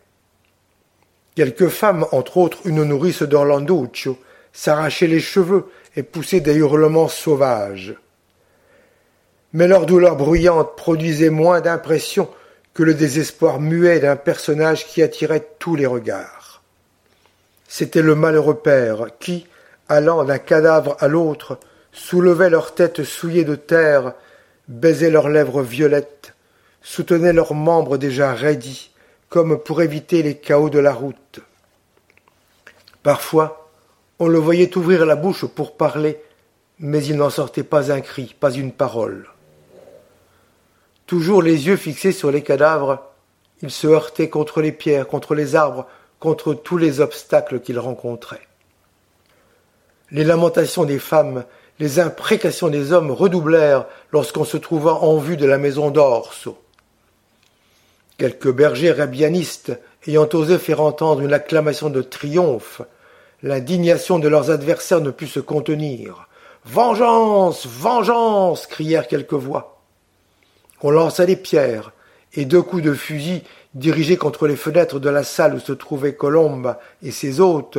Quelques 1.35 1.69
femmes, 1.69 2.07
entre 2.13 2.37
autres 2.37 2.59
une 2.65 2.85
nourrice 2.85 3.23
d'Orlanduccio, 3.23 4.19
s'arrachaient 4.53 5.09
les 5.09 5.21
cheveux 5.21 5.67
et 5.97 6.05
poussaient 6.05 6.41
des 6.41 6.55
hurlements 6.55 7.09
sauvages. 7.09 7.97
Mais 9.53 9.67
leur 9.67 9.87
douleur 9.87 10.17
bruyante 10.17 10.77
produisait 10.77 11.31
moins 11.31 11.61
d'impression 11.61 12.29
que 12.73 12.83
le 12.83 12.95
désespoir 12.95 13.61
muet 13.61 14.01
d'un 14.01 14.17
personnage 14.17 14.87
qui 14.87 15.03
attirait 15.03 15.49
tous 15.59 15.77
les 15.77 15.87
regards. 15.87 16.63
C'était 17.69 18.03
le 18.03 18.15
malheureux 18.15 18.59
père 18.59 19.07
qui, 19.19 19.47
allant 19.89 20.25
d'un 20.25 20.39
cadavre 20.39 20.97
à 21.01 21.09
l'autre, 21.09 21.59
soulevaient 21.93 22.51
leurs 22.51 22.75
têtes 22.75 23.05
souillées 23.05 23.45
de 23.45 23.55
terre, 23.55 24.15
baisaient 24.69 25.11
leurs 25.11 25.29
lèvres 25.29 25.63
violettes, 25.63 26.35
soutenaient 26.83 27.33
leurs 27.33 27.55
membres 27.55 27.97
déjà 27.97 28.35
raidis, 28.35 28.91
comme 29.29 29.59
pour 29.59 29.83
éviter 29.83 30.23
les 30.23 30.37
chaos 30.37 30.71
de 30.71 30.79
la 30.79 30.93
route. 30.93 31.41
Parfois, 33.03 33.71
on 34.19 34.29
le 34.29 34.39
voyait 34.39 34.77
ouvrir 34.77 35.07
la 35.07 35.17
bouche 35.17 35.45
pour 35.45 35.77
parler, 35.77 36.21
mais 36.79 37.05
il 37.05 37.17
n'en 37.17 37.31
sortait 37.31 37.65
pas 37.65 37.93
un 37.93 38.01
cri, 38.01 38.35
pas 38.39 38.53
une 38.53 38.73
parole. 38.73 39.27
Toujours 41.07 41.43
les 41.43 41.67
yeux 41.67 41.77
fixés 41.77 42.13
sur 42.13 42.31
les 42.31 42.43
cadavres, 42.43 43.03
il 43.63 43.71
se 43.71 43.87
heurtait 43.87 44.29
contre 44.29 44.63
les 44.63 44.73
pierres, 44.73 45.07
contre 45.07 45.35
les 45.35 45.55
arbres, 45.55 45.87
contre 46.19 46.55
tous 46.55 46.79
les 46.79 47.01
obstacles 47.01 47.61
qu'il 47.61 47.79
rencontrait. 47.79 48.47
Les 50.15 50.23
lamentations 50.23 50.85
des 50.85 51.01
femmes, 51.01 51.45
les 51.81 51.99
imprécations 51.99 52.69
des 52.69 52.93
hommes 52.93 53.11
redoublèrent 53.11 53.87
lorsqu'on 54.13 54.45
se 54.45 54.57
trouva 54.57 54.93
en 54.93 55.17
vue 55.17 55.37
de 55.37 55.45
la 55.45 55.59
maison 55.59 55.91
d'Orso. 55.91 56.57
Quelques 58.17 58.53
bergers 58.53 58.93
rabianistes 58.93 59.73
ayant 60.07 60.29
osé 60.33 60.59
faire 60.59 60.81
entendre 60.81 61.23
une 61.23 61.33
acclamation 61.33 61.91
de 61.91 62.01
triomphe, 62.01 62.81
l'indignation 63.43 64.21
de 64.21 64.29
leurs 64.29 64.53
adversaires 64.53 65.01
ne 65.01 65.11
put 65.11 65.27
se 65.27 65.41
contenir. 65.41 66.29
Vengeance. 66.65 67.67
Vengeance. 67.67 68.69
crièrent 68.69 69.09
quelques 69.09 69.33
voix. 69.33 69.81
On 70.81 70.93
lança 70.93 71.27
des 71.27 71.35
pierres, 71.35 71.91
et 72.35 72.45
deux 72.45 72.63
coups 72.63 72.85
de 72.85 72.95
fusil 72.95 73.43
dirigés 73.75 74.17
contre 74.17 74.47
les 74.47 74.55
fenêtres 74.55 75.01
de 75.01 75.11
la 75.11 75.25
salle 75.25 75.57
où 75.57 75.61
se 75.61 75.73
trouvaient 75.73 76.15
Colombe 76.15 76.77
et 77.03 77.11
ses 77.11 77.41
hôtes, 77.41 77.79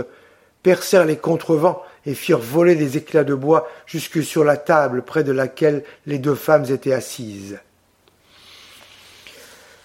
percèrent 0.64 1.06
les 1.06 1.16
contrevents 1.16 1.82
et 2.06 2.14
firent 2.14 2.40
voler 2.40 2.76
des 2.76 2.98
éclats 2.98 3.24
de 3.24 3.34
bois 3.34 3.70
jusque 3.86 4.24
sur 4.24 4.44
la 4.44 4.58
table 4.58 5.02
près 5.02 5.24
de 5.24 5.32
laquelle 5.32 5.84
les 6.06 6.20
deux 6.20 6.36
femmes 6.36 6.66
étaient 6.70 6.94
assises. 6.94 7.60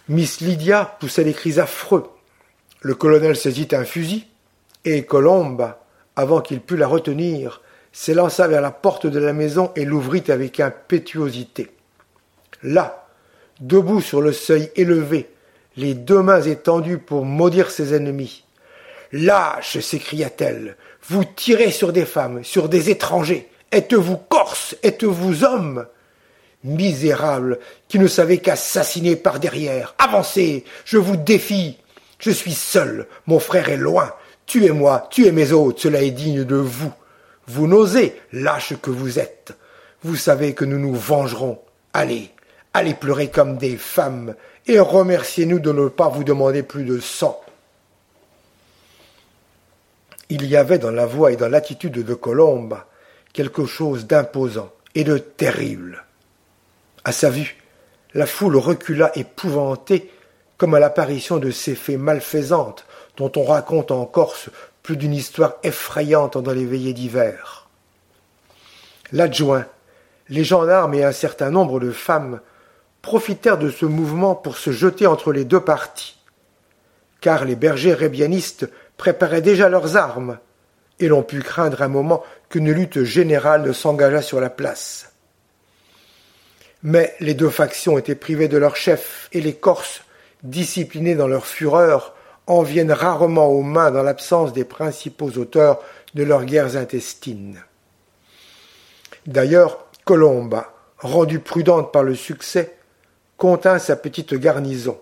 Miss 0.09 0.41
Lydia 0.41 0.97
poussa 0.99 1.23
des 1.23 1.33
cris 1.33 1.61
affreux. 1.61 2.11
Le 2.81 2.95
colonel 2.95 3.37
saisit 3.37 3.69
un 3.73 3.85
fusil, 3.85 4.27
et 4.85 5.05
Colombe, 5.05 5.73
avant 6.17 6.41
qu'il 6.41 6.61
pût 6.61 6.77
la 6.77 6.87
retenir, 6.87 7.61
s'élança 7.93 8.49
vers 8.49 8.61
la 8.61 8.71
porte 8.71 9.07
de 9.07 9.19
la 9.19 9.33
maison 9.33 9.71
et 9.77 9.85
l'ouvrit 9.85 10.25
avec 10.29 10.61
impétuosité. 10.61 11.71
Là, 12.62 13.07
debout 13.61 14.00
sur 14.00 14.21
le 14.21 14.33
seuil 14.33 14.71
élevé, 14.77 15.31
les 15.77 15.95
deux 15.95 16.23
mains 16.23 16.43
étendues 16.43 16.99
pour 16.99 17.25
maudire 17.25 17.71
ses 17.71 17.95
ennemis. 17.95 18.45
Lâche, 19.12 19.81
s'écria-t-elle, 19.81 20.76
vous 21.09 21.25
tirez 21.25 21.73
sur 21.73 21.93
des 21.93 22.05
femmes, 22.05 22.45
sur 22.45 22.69
des 22.69 22.90
étrangers. 22.90 23.49
Êtes-vous 23.73 24.17
corse? 24.17 24.76
Êtes-vous 24.83 25.45
homme? 25.45 25.87
Misérable, 26.62 27.59
qui 27.88 27.99
ne 27.99 28.07
savez 28.07 28.38
qu'assassiner 28.38 29.17
par 29.17 29.40
derrière. 29.40 29.95
Avancez, 29.99 30.64
je 30.85 30.99
vous 30.99 31.17
défie. 31.17 31.79
Je 32.19 32.31
suis 32.31 32.55
seul, 32.55 33.07
mon 33.26 33.40
frère 33.40 33.71
est 33.71 33.76
loin. 33.76 34.12
Tuez-moi, 34.47 35.09
tuez 35.11 35.33
mes 35.33 35.52
hôtes, 35.52 35.81
cela 35.81 36.02
est 36.02 36.11
digne 36.11 36.45
de 36.45 36.57
vous. 36.57 36.93
Vous 37.47 37.67
n'osez, 37.67 38.14
lâche 38.33 38.75
que 38.81 38.90
vous 38.90 39.19
êtes. 39.19 39.52
Vous 40.02 40.17
savez 40.17 40.55
que 40.55 40.64
nous 40.64 40.79
nous 40.79 40.95
vengerons. 40.95 41.61
Allez, 41.93 42.31
allez 42.75 42.95
pleurer 42.95 43.29
comme 43.29 43.57
des 43.57 43.76
femmes, 43.76 44.35
et 44.67 44.79
remerciez-nous 44.79 45.59
de 45.59 45.73
ne 45.73 45.88
pas 45.88 46.09
vous 46.09 46.25
demander 46.25 46.62
plus 46.62 46.85
de 46.85 47.00
sang. 47.00 47.40
Il 50.31 50.47
y 50.47 50.57
avait 50.57 50.79
dans 50.79 50.93
la 50.93 51.07
voix 51.07 51.33
et 51.33 51.37
dans 51.37 51.49
l'attitude 51.49 52.05
de 52.05 52.15
Colombe 52.15 52.79
quelque 53.33 53.67
chose 53.67 54.07
d'imposant 54.07 54.71
et 54.95 55.03
de 55.03 55.19
terrible. 55.19 56.05
À 57.05 57.11
sa 57.11 57.31
vue, 57.31 57.57
la 58.15 58.27
foule 58.27 58.57
recula 58.57 59.11
épouvantée 59.19 60.09
comme 60.57 60.75
à 60.75 60.79
l'apparition 60.79 61.39
de 61.39 61.51
ces 61.51 61.75
fées 61.75 61.97
malfaisantes 61.97 62.87
dont 63.17 63.33
on 63.35 63.45
raconte 63.45 63.91
en 63.91 64.07
Corse 64.07 64.51
plus 64.85 64.97
d'une 64.97 65.15
histoire 65.15 65.55
effrayante 65.65 66.39
dans 66.39 66.53
les 66.53 66.65
veillées 66.65 66.93
d'hiver. 66.93 67.69
L'adjoint, 69.11 69.67
les 70.29 70.45
gendarmes 70.45 70.95
et 70.95 71.03
un 71.03 71.13
certain 71.13 71.51
nombre 71.51 71.81
de 71.81 71.91
femmes 71.91 72.41
profitèrent 73.03 73.59
de 73.59 73.71
ce 73.71 73.85
mouvement 73.85 74.37
pour 74.37 74.59
se 74.59 74.71
jeter 74.71 75.07
entre 75.09 75.33
les 75.33 75.45
deux 75.45 75.61
parties, 75.61 76.19
car 77.21 77.45
les 77.45 77.57
bergers 77.57 77.95
rébianistes 77.95 78.69
préparaient 79.00 79.40
déjà 79.40 79.71
leurs 79.71 79.97
armes, 79.97 80.38
et 80.99 81.09
l'on 81.09 81.23
put 81.23 81.40
craindre 81.40 81.80
un 81.80 81.88
moment 81.88 82.23
qu'une 82.50 82.71
lutte 82.71 83.02
générale 83.02 83.62
ne 83.62 83.73
s'engageât 83.73 84.21
sur 84.21 84.42
la 84.42 84.50
place. 84.50 85.14
Mais 86.83 87.14
les 87.19 87.33
deux 87.33 87.49
factions 87.49 87.97
étaient 87.97 88.14
privées 88.14 88.49
de 88.49 88.59
leur 88.59 88.76
chef, 88.76 89.30
et 89.33 89.40
les 89.40 89.54
Corses, 89.54 90.02
disciplinés 90.42 91.14
dans 91.14 91.28
leur 91.28 91.47
fureur, 91.47 92.14
en 92.47 92.61
viennent 92.61 92.92
rarement 92.92 93.47
aux 93.47 93.62
mains 93.62 93.90
dans 93.90 94.02
l'absence 94.02 94.52
des 94.52 94.64
principaux 94.64 95.30
auteurs 95.38 95.80
de 96.12 96.23
leurs 96.23 96.45
guerres 96.45 96.76
intestines. 96.76 97.62
D'ailleurs, 99.26 99.87
Colomba, 100.04 100.75
rendue 100.99 101.40
prudente 101.40 101.90
par 101.90 102.02
le 102.02 102.14
succès, 102.14 102.76
contint 103.38 103.78
sa 103.78 103.97
petite 103.97 104.35
garnison. 104.35 105.00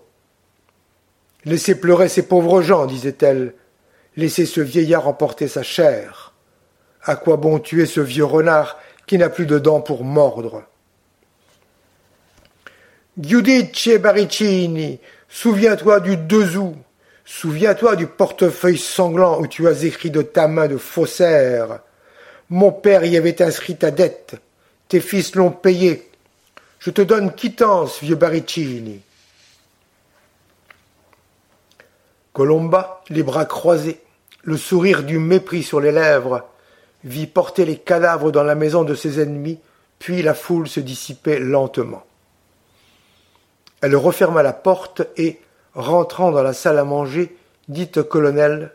Laissez 1.43 1.75
pleurer 1.75 2.07
ces 2.07 2.23
pauvres 2.23 2.61
gens, 2.61 2.85
disait-elle, 2.85 3.55
Laissez 4.19 4.45
ce 4.45 4.59
vieillard 4.59 5.07
emporter 5.07 5.47
sa 5.47 5.63
chair. 5.63 6.33
À 7.03 7.15
quoi 7.15 7.37
bon 7.37 7.57
tuer 7.57 7.85
ce 7.85 8.01
vieux 8.01 8.25
renard 8.25 8.77
qui 9.07 9.17
n'a 9.17 9.29
plus 9.29 9.45
de 9.45 9.57
dents 9.57 9.79
pour 9.79 10.03
mordre? 10.03 10.63
Giudice 13.17 13.97
Baricini, 13.97 14.99
souviens-toi 15.29 16.01
du 16.01 16.17
2 16.17 16.57
août. 16.57 16.75
Souviens-toi 17.23 17.95
du 17.95 18.07
portefeuille 18.07 18.77
sanglant 18.77 19.39
où 19.39 19.47
tu 19.47 19.69
as 19.69 19.85
écrit 19.85 20.11
de 20.11 20.21
ta 20.21 20.49
main 20.49 20.67
de 20.67 20.75
faussaire. 20.75 21.79
Mon 22.49 22.73
père 22.73 23.05
y 23.05 23.15
avait 23.15 23.41
inscrit 23.41 23.77
ta 23.77 23.89
dette. 23.89 24.35
Tes 24.89 24.99
fils 24.99 25.33
l'ont 25.35 25.51
payé. 25.51 26.11
Je 26.79 26.89
te 26.91 27.01
donne 27.01 27.33
quittance, 27.33 28.01
vieux 28.01 28.15
Baricini. 28.15 28.99
Colomba, 32.33 33.01
les 33.09 33.23
bras 33.23 33.45
croisés, 33.45 34.01
le 34.43 34.57
sourire 34.57 35.03
du 35.03 35.19
mépris 35.19 35.63
sur 35.63 35.79
les 35.79 35.91
lèvres, 35.91 36.47
vit 37.03 37.27
porter 37.27 37.65
les 37.65 37.77
cadavres 37.77 38.31
dans 38.31 38.43
la 38.43 38.55
maison 38.55 38.83
de 38.83 38.95
ses 38.95 39.21
ennemis, 39.21 39.59
puis 39.99 40.21
la 40.21 40.33
foule 40.33 40.67
se 40.67 40.79
dissipait 40.79 41.39
lentement. 41.39 42.03
Elle 43.81 43.95
referma 43.95 44.43
la 44.43 44.53
porte 44.53 45.03
et, 45.17 45.39
rentrant 45.73 46.31
dans 46.31 46.43
la 46.43 46.53
salle 46.53 46.77
à 46.77 46.83
manger, 46.83 47.35
dit 47.67 47.89
au 47.95 48.03
colonel 48.03 48.71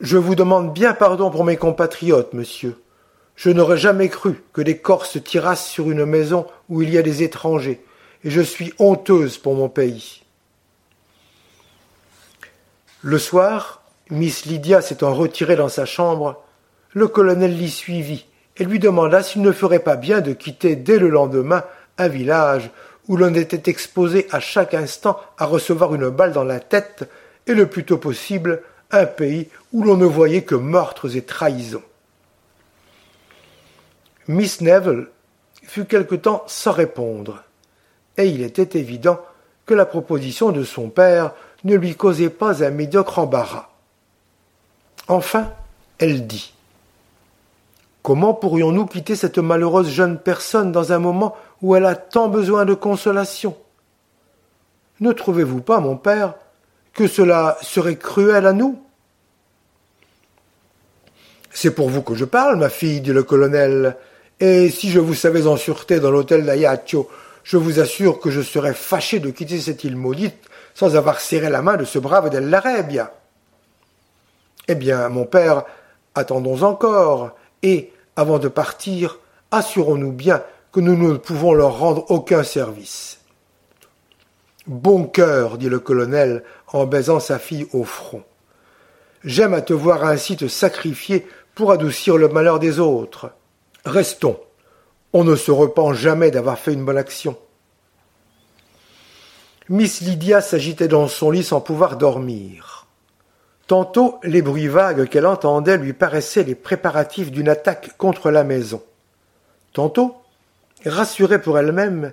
Je 0.00 0.16
vous 0.16 0.34
demande 0.34 0.72
bien 0.72 0.94
pardon 0.94 1.30
pour 1.30 1.44
mes 1.44 1.56
compatriotes, 1.56 2.32
monsieur. 2.32 2.80
Je 3.36 3.50
n'aurais 3.50 3.78
jamais 3.78 4.08
cru 4.08 4.42
que 4.52 4.60
des 4.60 4.78
Corses 4.78 5.22
tirassent 5.22 5.66
sur 5.66 5.90
une 5.90 6.04
maison 6.04 6.46
où 6.68 6.82
il 6.82 6.90
y 6.90 6.98
a 6.98 7.02
des 7.02 7.22
étrangers, 7.22 7.82
et 8.24 8.30
je 8.30 8.40
suis 8.40 8.74
honteuse 8.78 9.38
pour 9.38 9.54
mon 9.54 9.68
pays. 9.68 10.22
Le 13.02 13.18
soir, 13.18 13.79
Miss 14.10 14.44
Lydia 14.44 14.82
s'étant 14.82 15.14
retirée 15.14 15.54
dans 15.54 15.68
sa 15.68 15.86
chambre, 15.86 16.42
le 16.92 17.06
colonel 17.06 17.56
l'y 17.56 17.70
suivit 17.70 18.26
et 18.56 18.64
lui 18.64 18.80
demanda 18.80 19.22
s'il 19.22 19.42
ne 19.42 19.52
ferait 19.52 19.78
pas 19.78 19.96
bien 19.96 20.20
de 20.20 20.32
quitter 20.32 20.74
dès 20.74 20.98
le 20.98 21.08
lendemain 21.08 21.64
un 21.96 22.08
village 22.08 22.70
où 23.06 23.16
l'on 23.16 23.34
était 23.34 23.70
exposé 23.70 24.26
à 24.32 24.40
chaque 24.40 24.74
instant 24.74 25.18
à 25.38 25.46
recevoir 25.46 25.94
une 25.94 26.10
balle 26.10 26.32
dans 26.32 26.44
la 26.44 26.58
tête 26.58 27.08
et 27.46 27.54
le 27.54 27.66
plus 27.66 27.84
tôt 27.84 27.98
possible 27.98 28.62
un 28.90 29.06
pays 29.06 29.48
où 29.72 29.84
l'on 29.84 29.96
ne 29.96 30.06
voyait 30.06 30.42
que 30.42 30.56
meurtres 30.56 31.16
et 31.16 31.22
trahisons. 31.22 31.82
Miss 34.26 34.60
Neville 34.60 35.06
fut 35.62 35.84
quelque 35.84 36.16
temps 36.16 36.44
sans 36.46 36.72
répondre, 36.72 37.42
et 38.16 38.26
il 38.26 38.42
était 38.42 38.78
évident 38.78 39.20
que 39.66 39.74
la 39.74 39.86
proposition 39.86 40.50
de 40.50 40.64
son 40.64 40.88
père 40.88 41.32
ne 41.64 41.76
lui 41.76 41.94
causait 41.94 42.30
pas 42.30 42.64
un 42.64 42.70
médiocre 42.70 43.18
embarras. 43.20 43.69
Enfin, 45.10 45.50
elle 45.98 46.28
dit 46.28 46.54
Comment 48.02 48.32
pourrions-nous 48.32 48.86
quitter 48.86 49.16
cette 49.16 49.38
malheureuse 49.38 49.90
jeune 49.90 50.20
personne 50.20 50.70
dans 50.70 50.92
un 50.92 51.00
moment 51.00 51.36
où 51.62 51.74
elle 51.74 51.84
a 51.84 51.96
tant 51.96 52.28
besoin 52.28 52.64
de 52.64 52.74
consolation? 52.74 53.56
Ne 55.00 55.10
trouvez-vous 55.10 55.62
pas, 55.62 55.80
mon 55.80 55.96
père, 55.96 56.34
que 56.94 57.08
cela 57.08 57.58
serait 57.60 57.96
cruel 57.96 58.46
à 58.46 58.52
nous? 58.52 58.80
C'est 61.50 61.74
pour 61.74 61.90
vous 61.90 62.02
que 62.02 62.14
je 62.14 62.24
parle, 62.24 62.54
ma 62.56 62.68
fille, 62.68 63.00
dit 63.00 63.12
le 63.12 63.24
colonel, 63.24 63.96
et 64.38 64.70
si 64.70 64.90
je 64.90 65.00
vous 65.00 65.14
savais 65.14 65.48
en 65.48 65.56
sûreté 65.56 65.98
dans 65.98 66.12
l'hôtel 66.12 66.46
d'Ayaccio, 66.46 67.10
je 67.42 67.56
vous 67.56 67.80
assure 67.80 68.20
que 68.20 68.30
je 68.30 68.42
serais 68.42 68.74
fâché 68.74 69.18
de 69.18 69.30
quitter 69.30 69.58
cette 69.58 69.82
île 69.82 69.96
maudite 69.96 70.48
sans 70.74 70.94
avoir 70.94 71.20
serré 71.20 71.50
la 71.50 71.62
main 71.62 71.76
de 71.76 71.84
ce 71.84 71.98
brave 71.98 72.30
Del 72.30 72.48
Eh 74.72 74.76
bien, 74.76 75.08
mon 75.08 75.24
père, 75.24 75.64
Attendons 76.14 76.62
encore, 76.62 77.30
et, 77.62 77.92
avant 78.14 78.38
de 78.38 78.46
partir, 78.48 79.18
assurons-nous 79.50 80.12
bien 80.12 80.42
que 80.70 80.78
nous 80.78 80.96
ne 80.96 81.16
pouvons 81.16 81.54
leur 81.54 81.78
rendre 81.78 82.10
aucun 82.10 82.42
service. 82.42 83.20
Bon 84.66 85.04
cœur, 85.04 85.56
dit 85.58 85.68
le 85.68 85.80
colonel 85.80 86.44
en 86.72 86.86
baisant 86.86 87.18
sa 87.20 87.38
fille 87.38 87.66
au 87.72 87.84
front. 87.84 88.22
J'aime 89.24 89.54
à 89.54 89.60
te 89.60 89.72
voir 89.72 90.04
ainsi 90.04 90.36
te 90.36 90.46
sacrifier 90.48 91.26
pour 91.54 91.72
adoucir 91.72 92.16
le 92.16 92.28
malheur 92.28 92.58
des 92.58 92.78
autres. 92.78 93.30
Restons. 93.84 94.38
On 95.12 95.24
ne 95.24 95.34
se 95.34 95.50
repent 95.50 95.92
jamais 95.92 96.30
d'avoir 96.30 96.58
fait 96.58 96.72
une 96.72 96.84
bonne 96.84 96.96
action. 96.98 97.36
Miss 99.68 100.00
Lydia 100.00 100.40
s'agitait 100.40 100.88
dans 100.88 101.08
son 101.08 101.30
lit 101.32 101.44
sans 101.44 101.60
pouvoir 101.60 101.96
dormir. 101.96 102.79
Tantôt 103.70 104.18
les 104.24 104.42
bruits 104.42 104.66
vagues 104.66 105.08
qu'elle 105.08 105.26
entendait 105.26 105.76
lui 105.76 105.92
paraissaient 105.92 106.42
les 106.42 106.56
préparatifs 106.56 107.30
d'une 107.30 107.48
attaque 107.48 107.96
contre 107.98 108.32
la 108.32 108.42
maison. 108.42 108.82
Tantôt, 109.72 110.16
rassurée 110.84 111.40
pour 111.40 111.56
elle-même, 111.56 112.12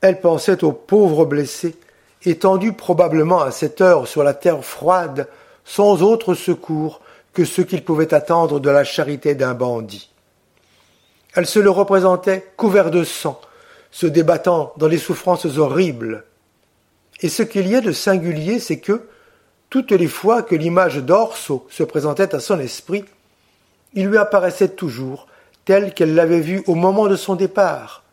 elle 0.00 0.22
pensait 0.22 0.64
aux 0.64 0.72
pauvres 0.72 1.26
blessés, 1.26 1.76
étendus 2.24 2.72
probablement 2.72 3.42
à 3.42 3.50
cette 3.50 3.82
heure 3.82 4.08
sur 4.08 4.24
la 4.24 4.32
terre 4.32 4.64
froide, 4.64 5.28
sans 5.66 6.00
autre 6.00 6.32
secours 6.32 7.02
que 7.34 7.44
ce 7.44 7.60
qu'ils 7.60 7.84
pouvaient 7.84 8.14
attendre 8.14 8.58
de 8.58 8.70
la 8.70 8.82
charité 8.82 9.34
d'un 9.34 9.52
bandit. 9.52 10.10
Elle 11.34 11.44
se 11.44 11.58
le 11.58 11.68
représentait 11.68 12.50
couvert 12.56 12.90
de 12.90 13.04
sang, 13.04 13.38
se 13.90 14.06
débattant 14.06 14.72
dans 14.78 14.88
les 14.88 14.96
souffrances 14.96 15.44
horribles. 15.58 16.24
Et 17.20 17.28
ce 17.28 17.42
qu'il 17.42 17.68
y 17.68 17.76
a 17.76 17.82
de 17.82 17.92
singulier, 17.92 18.58
c'est 18.58 18.78
que, 18.78 19.06
toutes 19.74 19.90
les 19.90 20.06
fois 20.06 20.44
que 20.44 20.54
l'image 20.54 20.98
d'Orso 20.98 21.66
se 21.68 21.82
présentait 21.82 22.32
à 22.32 22.38
son 22.38 22.60
esprit, 22.60 23.04
il 23.94 24.06
lui 24.06 24.18
apparaissait 24.18 24.68
toujours 24.68 25.26
telle 25.64 25.92
qu'elle 25.92 26.14
l'avait 26.14 26.38
vue 26.38 26.62
au 26.68 26.76
moment 26.76 27.08
de 27.08 27.16
son 27.16 27.34
départ, 27.34 28.04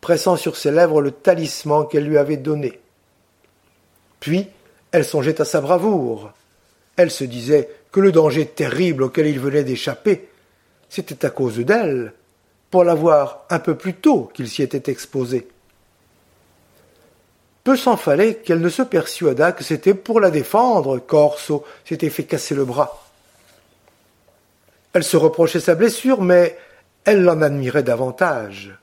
pressant 0.00 0.34
sur 0.34 0.56
ses 0.56 0.72
lèvres 0.72 1.00
le 1.00 1.12
talisman 1.12 1.86
qu'elle 1.86 2.06
lui 2.06 2.18
avait 2.18 2.36
donné. 2.36 2.80
Puis, 4.18 4.48
elle 4.90 5.04
songeait 5.04 5.40
à 5.40 5.44
sa 5.44 5.60
bravoure. 5.60 6.32
Elle 6.96 7.12
se 7.12 7.22
disait 7.22 7.70
que 7.92 8.00
le 8.00 8.10
danger 8.10 8.46
terrible 8.46 9.04
auquel 9.04 9.28
il 9.28 9.38
venait 9.38 9.62
d'échapper, 9.62 10.28
c'était 10.88 11.24
à 11.24 11.30
cause 11.30 11.60
d'elle, 11.60 12.12
pour 12.72 12.82
l'avoir 12.82 13.44
un 13.50 13.60
peu 13.60 13.76
plus 13.76 13.94
tôt 13.94 14.32
qu'il 14.34 14.48
s'y 14.48 14.62
était 14.62 14.90
exposé. 14.90 15.46
Peu 17.64 17.76
s'en 17.76 17.96
fallait 17.96 18.34
qu'elle 18.34 18.60
ne 18.60 18.68
se 18.68 18.82
persuadât 18.82 19.52
que 19.52 19.64
c'était 19.64 19.94
pour 19.94 20.20
la 20.20 20.30
défendre 20.30 20.98
qu'Orso 20.98 21.64
s'était 21.86 22.10
fait 22.10 22.24
casser 22.24 22.54
le 22.54 22.66
bras. 22.66 23.02
Elle 24.92 25.02
se 25.02 25.16
reprochait 25.16 25.60
sa 25.60 25.74
blessure, 25.74 26.20
mais 26.20 26.58
elle 27.06 27.22
l'en 27.22 27.40
admirait 27.40 27.82
davantage. 27.82 28.76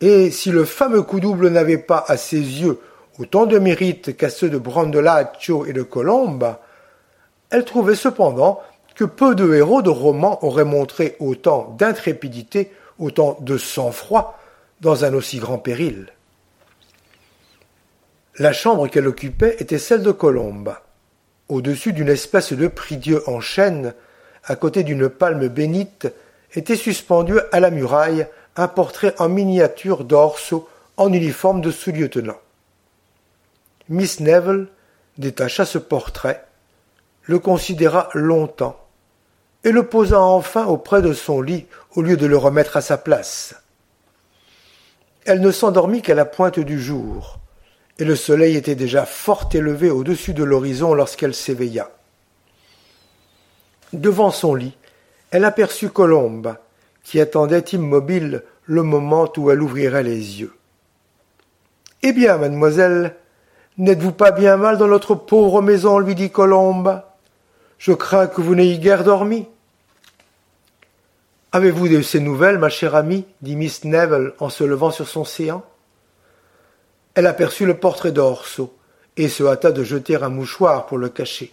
Et 0.00 0.32
si 0.32 0.50
le 0.50 0.64
fameux 0.64 1.02
coup 1.02 1.20
double 1.20 1.48
n'avait 1.48 1.78
pas 1.78 2.04
à 2.08 2.16
ses 2.16 2.40
yeux 2.40 2.80
autant 3.20 3.46
de 3.46 3.58
mérite 3.58 4.16
qu'à 4.16 4.30
ceux 4.30 4.50
de 4.50 4.58
Brandolaccio 4.58 5.64
et 5.64 5.72
de 5.72 5.82
Colomba, 5.82 6.60
elle 7.50 7.64
trouvait 7.64 7.94
cependant 7.94 8.60
que 8.96 9.04
peu 9.04 9.36
de 9.36 9.54
héros 9.54 9.82
de 9.82 9.90
romans 9.90 10.44
auraient 10.44 10.64
montré 10.64 11.16
autant 11.20 11.74
d'intrépidité, 11.78 12.72
autant 12.98 13.38
de 13.40 13.56
sang-froid 13.56 14.38
dans 14.80 15.04
un 15.04 15.14
aussi 15.14 15.38
grand 15.38 15.58
péril. 15.58 16.12
La 18.38 18.52
chambre 18.52 18.88
qu'elle 18.88 19.06
occupait 19.06 19.56
était 19.60 19.78
celle 19.78 20.02
de 20.02 20.12
Colomba. 20.12 20.82
Au-dessus 21.48 21.94
d'une 21.94 22.10
espèce 22.10 22.52
de 22.52 22.68
prie-dieu 22.68 23.22
en 23.26 23.40
chêne, 23.40 23.94
à 24.44 24.56
côté 24.56 24.82
d'une 24.84 25.08
palme 25.08 25.48
bénite, 25.48 26.12
était 26.54 26.76
suspendu 26.76 27.38
à 27.50 27.60
la 27.60 27.70
muraille 27.70 28.26
un 28.56 28.68
portrait 28.68 29.14
en 29.18 29.30
miniature 29.30 30.04
d'Orso 30.04 30.68
en 30.98 31.12
uniforme 31.14 31.62
de 31.62 31.70
sous-lieutenant. 31.70 32.36
Miss 33.88 34.20
Neville 34.20 34.66
détacha 35.16 35.64
ce 35.64 35.78
portrait, 35.78 36.44
le 37.22 37.38
considéra 37.38 38.10
longtemps, 38.12 38.78
et 39.64 39.72
le 39.72 39.86
posa 39.86 40.20
enfin 40.20 40.66
auprès 40.66 41.00
de 41.00 41.14
son 41.14 41.40
lit 41.40 41.66
au 41.94 42.02
lieu 42.02 42.18
de 42.18 42.26
le 42.26 42.36
remettre 42.36 42.76
à 42.76 42.82
sa 42.82 42.98
place. 42.98 43.54
Elle 45.24 45.40
ne 45.40 45.50
s'endormit 45.50 46.02
qu'à 46.02 46.14
la 46.14 46.26
pointe 46.26 46.60
du 46.60 46.80
jour, 46.80 47.40
et 47.98 48.04
le 48.04 48.16
soleil 48.16 48.56
était 48.56 48.74
déjà 48.74 49.06
fort 49.06 49.48
élevé 49.52 49.90
au-dessus 49.90 50.34
de 50.34 50.44
l'horizon 50.44 50.94
lorsqu'elle 50.94 51.34
s'éveilla. 51.34 51.90
Devant 53.92 54.30
son 54.30 54.54
lit, 54.54 54.76
elle 55.30 55.44
aperçut 55.44 55.90
Colombe, 55.90 56.56
qui 57.04 57.20
attendait 57.20 57.60
immobile 57.72 58.42
le 58.64 58.82
moment 58.82 59.32
où 59.36 59.50
elle 59.50 59.62
ouvrirait 59.62 60.02
les 60.02 60.40
yeux. 60.40 60.54
Eh 62.02 62.12
bien, 62.12 62.36
mademoiselle, 62.36 63.16
N'êtes-vous 63.78 64.12
pas 64.12 64.30
bien 64.30 64.56
mal 64.56 64.78
dans 64.78 64.86
notre 64.86 65.14
pauvre 65.14 65.60
maison? 65.60 65.98
lui 65.98 66.14
dit 66.14 66.30
Colombe. 66.30 67.02
Je 67.78 67.92
crains 67.92 68.26
que 68.26 68.40
vous 68.40 68.54
n'ayez 68.54 68.78
guère 68.78 69.04
dormi. 69.04 69.46
Avez-vous 71.52 71.88
de 71.88 72.00
ces 72.00 72.20
nouvelles, 72.20 72.58
ma 72.58 72.70
chère 72.70 72.94
amie? 72.94 73.26
dit 73.42 73.54
Miss 73.54 73.84
Neville 73.84 74.32
en 74.38 74.48
se 74.48 74.64
levant 74.64 74.90
sur 74.90 75.06
son 75.06 75.24
séant. 75.24 75.62
Elle 77.16 77.26
aperçut 77.26 77.64
le 77.64 77.78
portrait 77.78 78.12
d'Orso 78.12 78.76
et 79.16 79.30
se 79.30 79.42
hâta 79.42 79.72
de 79.72 79.82
jeter 79.82 80.16
un 80.16 80.28
mouchoir 80.28 80.84
pour 80.84 80.98
le 80.98 81.08
cacher. 81.08 81.50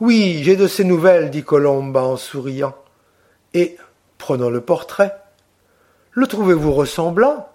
Oui, 0.00 0.42
j'ai 0.44 0.54
de 0.54 0.68
ces 0.68 0.84
nouvelles, 0.84 1.30
dit 1.30 1.42
Colomba 1.42 2.02
en 2.02 2.18
souriant. 2.18 2.76
Et, 3.54 3.78
prenant 4.18 4.50
le 4.50 4.60
portrait, 4.60 5.16
le 6.12 6.26
trouvez-vous 6.26 6.74
ressemblant? 6.74 7.48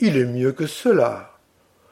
Il 0.00 0.16
est 0.16 0.24
mieux 0.24 0.50
que 0.50 0.66
cela. 0.66 1.36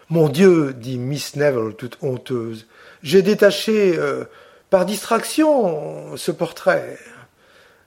Mon 0.08 0.28
Dieu, 0.28 0.74
dit 0.74 0.98
Miss 0.98 1.36
Neville 1.36 1.76
toute 1.76 1.98
honteuse, 2.02 2.66
j'ai 3.04 3.22
détaché 3.22 3.96
euh, 3.96 4.24
par 4.70 4.86
distraction 4.86 6.16
ce 6.16 6.32
portrait. 6.32 6.98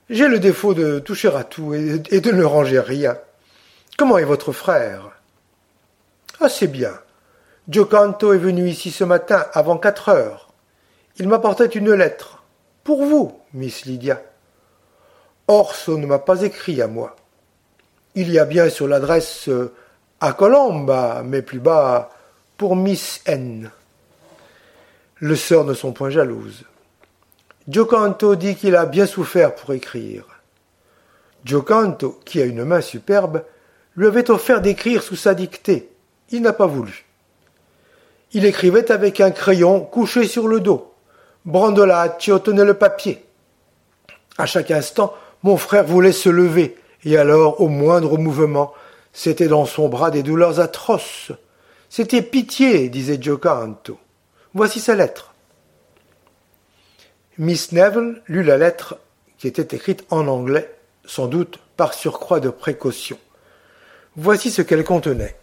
J'ai 0.08 0.26
le 0.26 0.38
défaut 0.38 0.72
de 0.72 1.00
toucher 1.00 1.28
à 1.36 1.44
tout 1.44 1.74
et, 1.74 1.98
de 1.98 2.30
ne 2.32 2.44
ranger 2.44 2.80
rien. 2.80 3.18
Comment 3.98 4.16
est 4.16 4.24
votre 4.24 4.52
frère? 4.52 5.19
Assez 6.40 6.68
bien. 6.68 6.98
Giocanto 7.68 8.32
est 8.32 8.38
venu 8.38 8.66
ici 8.66 8.90
ce 8.90 9.04
matin 9.04 9.44
avant 9.52 9.76
quatre 9.76 10.08
heures. 10.08 10.48
Il 11.18 11.28
m'apportait 11.28 11.66
une 11.66 11.92
lettre. 11.92 12.42
Pour 12.82 13.04
vous, 13.04 13.38
Miss 13.52 13.84
Lydia. 13.84 14.22
Orso 15.48 15.98
ne 15.98 16.06
m'a 16.06 16.18
pas 16.18 16.40
écrit 16.42 16.80
à 16.80 16.86
moi. 16.86 17.14
Il 18.14 18.30
y 18.30 18.38
a 18.38 18.46
bien 18.46 18.70
sur 18.70 18.88
l'adresse 18.88 19.48
euh, 19.48 19.74
à 20.20 20.32
Colomba, 20.32 21.22
mais 21.24 21.42
plus 21.42 21.60
bas 21.60 22.10
pour 22.56 22.74
Miss 22.74 23.20
N. 23.26 23.70
Le 25.16 25.36
sœurs 25.36 25.64
ne 25.64 25.74
sont 25.74 25.92
point 25.92 26.10
jalouses. 26.10 26.64
Giocanto 27.68 28.34
dit 28.34 28.56
qu'il 28.56 28.76
a 28.76 28.86
bien 28.86 29.06
souffert 29.06 29.54
pour 29.54 29.74
écrire. 29.74 30.24
Giocanto, 31.44 32.18
qui 32.24 32.40
a 32.40 32.46
une 32.46 32.64
main 32.64 32.80
superbe, 32.80 33.44
lui 33.94 34.06
avait 34.06 34.30
offert 34.30 34.62
d'écrire 34.62 35.02
sous 35.02 35.16
sa 35.16 35.34
dictée. 35.34 35.89
Il 36.30 36.42
n'a 36.42 36.52
pas 36.52 36.66
voulu. 36.66 37.04
Il 38.32 38.44
écrivait 38.44 38.92
avec 38.92 39.20
un 39.20 39.30
crayon 39.30 39.80
couché 39.80 40.26
sur 40.26 40.46
le 40.46 40.60
dos. 40.60 40.92
Brandolaccio 41.44 42.38
tenait 42.38 42.64
le 42.64 42.74
papier. 42.74 43.24
À 44.38 44.46
chaque 44.46 44.70
instant, 44.70 45.14
mon 45.42 45.56
frère 45.56 45.84
voulait 45.84 46.12
se 46.12 46.28
lever, 46.28 46.76
et 47.04 47.16
alors, 47.16 47.60
au 47.60 47.68
moindre 47.68 48.18
mouvement, 48.18 48.72
c'était 49.12 49.48
dans 49.48 49.64
son 49.64 49.88
bras 49.88 50.10
des 50.10 50.22
douleurs 50.22 50.60
atroces. 50.60 51.32
C'était 51.88 52.22
pitié, 52.22 52.88
disait 52.88 53.20
Giocanto. 53.20 53.98
Voici 54.54 54.80
sa 54.80 54.94
lettre. 54.94 55.34
Miss 57.38 57.72
Neville 57.72 58.22
lut 58.26 58.42
la 58.42 58.58
lettre 58.58 58.98
qui 59.38 59.48
était 59.48 59.74
écrite 59.74 60.04
en 60.10 60.28
anglais, 60.28 60.72
sans 61.06 61.26
doute 61.26 61.58
par 61.76 61.94
surcroît 61.94 62.40
de 62.40 62.50
précaution. 62.50 63.18
Voici 64.14 64.50
ce 64.50 64.60
qu'elle 64.60 64.84
contenait. 64.84 65.36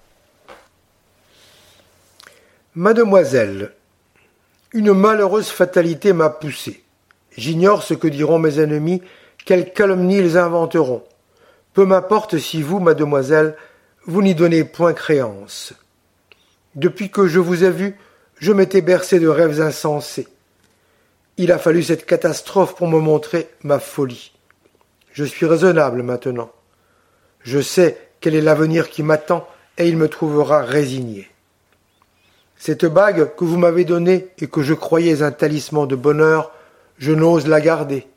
Mademoiselle, 2.79 3.71
une 4.71 4.93
malheureuse 4.93 5.49
fatalité 5.49 6.13
m'a 6.13 6.29
poussé. 6.29 6.83
J'ignore 7.35 7.81
ce 7.81 7.95
que 7.95 8.07
diront 8.07 8.37
mes 8.37 8.59
ennemis, 8.59 9.01
quelles 9.47 9.73
calomnies 9.73 10.19
ils 10.19 10.37
inventeront. 10.37 11.03
Peu 11.73 11.85
m'importe 11.85 12.37
si 12.37 12.61
vous, 12.61 12.79
mademoiselle, 12.79 13.55
vous 14.05 14.21
n'y 14.21 14.35
donnez 14.35 14.63
point 14.63 14.93
créance. 14.93 15.73
Depuis 16.75 17.09
que 17.09 17.25
je 17.25 17.39
vous 17.39 17.63
ai 17.63 17.71
vu, 17.71 17.97
je 18.37 18.51
m'étais 18.51 18.81
bercé 18.81 19.19
de 19.19 19.27
rêves 19.27 19.59
insensés. 19.59 20.27
Il 21.37 21.51
a 21.51 21.57
fallu 21.57 21.81
cette 21.81 22.05
catastrophe 22.05 22.75
pour 22.75 22.87
me 22.87 22.99
montrer 22.99 23.49
ma 23.63 23.79
folie. 23.79 24.33
Je 25.13 25.23
suis 25.23 25.47
raisonnable 25.47 26.03
maintenant. 26.03 26.51
Je 27.41 27.59
sais 27.59 27.97
quel 28.21 28.35
est 28.35 28.41
l'avenir 28.41 28.91
qui 28.91 29.01
m'attend 29.01 29.47
et 29.79 29.87
il 29.87 29.97
me 29.97 30.09
trouvera 30.09 30.61
résigné. 30.61 31.27
Cette 32.57 32.85
bague 32.85 33.35
que 33.35 33.45
vous 33.45 33.57
m'avez 33.57 33.85
donnée 33.85 34.29
et 34.39 34.47
que 34.47 34.61
je 34.61 34.73
croyais 34.73 35.21
un 35.21 35.31
talisman 35.31 35.87
de 35.87 35.95
bonheur, 35.95 36.51
je 36.97 37.11
n'ose 37.11 37.47
la 37.47 37.61
garder. 37.61 38.07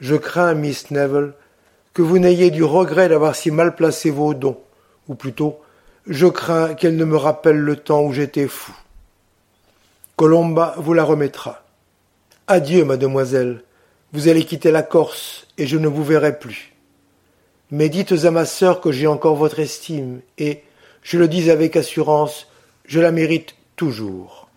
Je 0.00 0.16
crains, 0.16 0.54
Miss 0.54 0.90
Neville, 0.90 1.32
que 1.94 2.02
vous 2.02 2.18
n'ayez 2.18 2.50
du 2.50 2.62
regret 2.62 3.08
d'avoir 3.08 3.34
si 3.34 3.50
mal 3.50 3.74
placé 3.74 4.10
vos 4.10 4.34
dons, 4.34 4.58
ou 5.08 5.14
plutôt, 5.14 5.60
je 6.06 6.26
crains 6.26 6.74
qu'elle 6.74 6.96
ne 6.96 7.04
me 7.04 7.16
rappelle 7.16 7.58
le 7.58 7.76
temps 7.76 8.02
où 8.02 8.12
j'étais 8.12 8.48
fou. 8.48 8.74
Colomba 10.16 10.74
vous 10.76 10.92
la 10.92 11.04
remettra. 11.04 11.64
Adieu, 12.46 12.84
mademoiselle. 12.84 13.62
Vous 14.12 14.28
allez 14.28 14.44
quitter 14.44 14.70
la 14.70 14.82
Corse, 14.82 15.46
et 15.56 15.66
je 15.66 15.78
ne 15.78 15.88
vous 15.88 16.04
verrai 16.04 16.38
plus. 16.38 16.74
Mais 17.70 17.88
dites 17.88 18.12
à 18.24 18.30
ma 18.30 18.44
sœur 18.44 18.80
que 18.80 18.92
j'ai 18.92 19.06
encore 19.06 19.36
votre 19.36 19.58
estime, 19.58 20.20
et, 20.36 20.62
je 21.02 21.18
le 21.18 21.26
dis 21.26 21.50
avec 21.50 21.76
assurance, 21.76 22.46
je 22.84 23.00
la 23.00 23.12
mérite 23.12 23.54
toujours. 23.76 24.48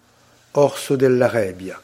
Orso 0.54 0.96
della 0.96 1.28
Rebia. 1.28 1.80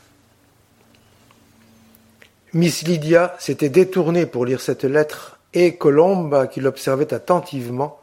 Miss 2.53 2.83
Lydia 2.83 3.35
s'était 3.39 3.69
détournée 3.69 4.25
pour 4.25 4.45
lire 4.45 4.61
cette 4.61 4.83
lettre, 4.83 5.39
et 5.53 5.75
Colomba, 5.75 6.47
qui 6.47 6.59
l'observait 6.59 7.13
attentivement, 7.13 7.99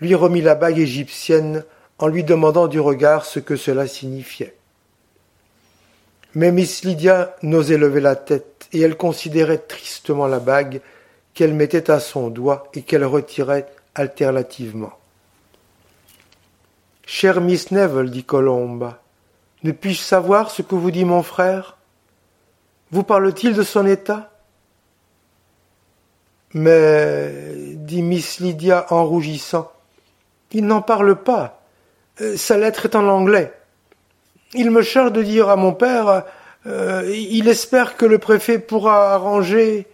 lui 0.00 0.14
remit 0.14 0.40
la 0.40 0.54
bague 0.54 0.78
égyptienne 0.78 1.64
en 1.98 2.06
lui 2.06 2.24
demandant 2.24 2.66
du 2.66 2.80
regard 2.80 3.24
ce 3.24 3.38
que 3.38 3.56
cela 3.56 3.86
signifiait. 3.86 4.54
Mais 6.34 6.52
Miss 6.52 6.84
Lydia 6.84 7.36
n'osait 7.42 7.78
lever 7.78 8.00
la 8.00 8.16
tête, 8.16 8.68
et 8.72 8.80
elle 8.80 8.96
considérait 8.96 9.58
tristement 9.58 10.26
la 10.26 10.38
bague 10.38 10.80
qu'elle 11.34 11.54
mettait 11.54 11.90
à 11.90 12.00
son 12.00 12.28
doigt 12.28 12.68
et 12.74 12.82
qu'elle 12.82 13.04
retirait 13.04 13.66
alternativement. 13.94 14.99
Chère 17.12 17.40
Miss 17.40 17.72
Neville, 17.72 18.08
dit 18.08 18.22
Colomba, 18.22 19.02
ne 19.64 19.72
puis-je 19.72 20.00
savoir 20.00 20.48
ce 20.48 20.62
que 20.62 20.76
vous 20.76 20.92
dit 20.92 21.04
mon 21.04 21.24
frère? 21.24 21.76
Vous 22.92 23.02
parle-t-il 23.02 23.52
de 23.52 23.64
son 23.64 23.84
état? 23.84 24.30
Mais, 26.54 27.32
dit 27.74 28.02
Miss 28.02 28.38
Lydia 28.38 28.86
en 28.90 29.04
rougissant, 29.04 29.72
il 30.52 30.64
n'en 30.64 30.82
parle 30.82 31.16
pas. 31.16 31.60
Euh, 32.20 32.36
sa 32.36 32.56
lettre 32.56 32.84
est 32.84 32.94
en 32.94 33.08
anglais. 33.08 33.52
Il 34.54 34.70
me 34.70 34.82
charge 34.82 35.10
de 35.10 35.24
dire 35.24 35.48
à 35.48 35.56
mon 35.56 35.72
père 35.72 36.26
euh, 36.64 37.12
il 37.12 37.48
espère 37.48 37.96
que 37.96 38.06
le 38.06 38.18
préfet 38.18 38.60
pourra 38.60 39.14
arranger. 39.14 39.88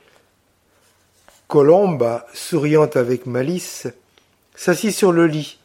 Colomba, 1.49 2.27
souriant 2.35 2.91
avec 2.95 3.25
malice, 3.25 3.87
s'assit 4.55 4.93
sur 4.93 5.13
le 5.13 5.27
lit, 5.27 5.59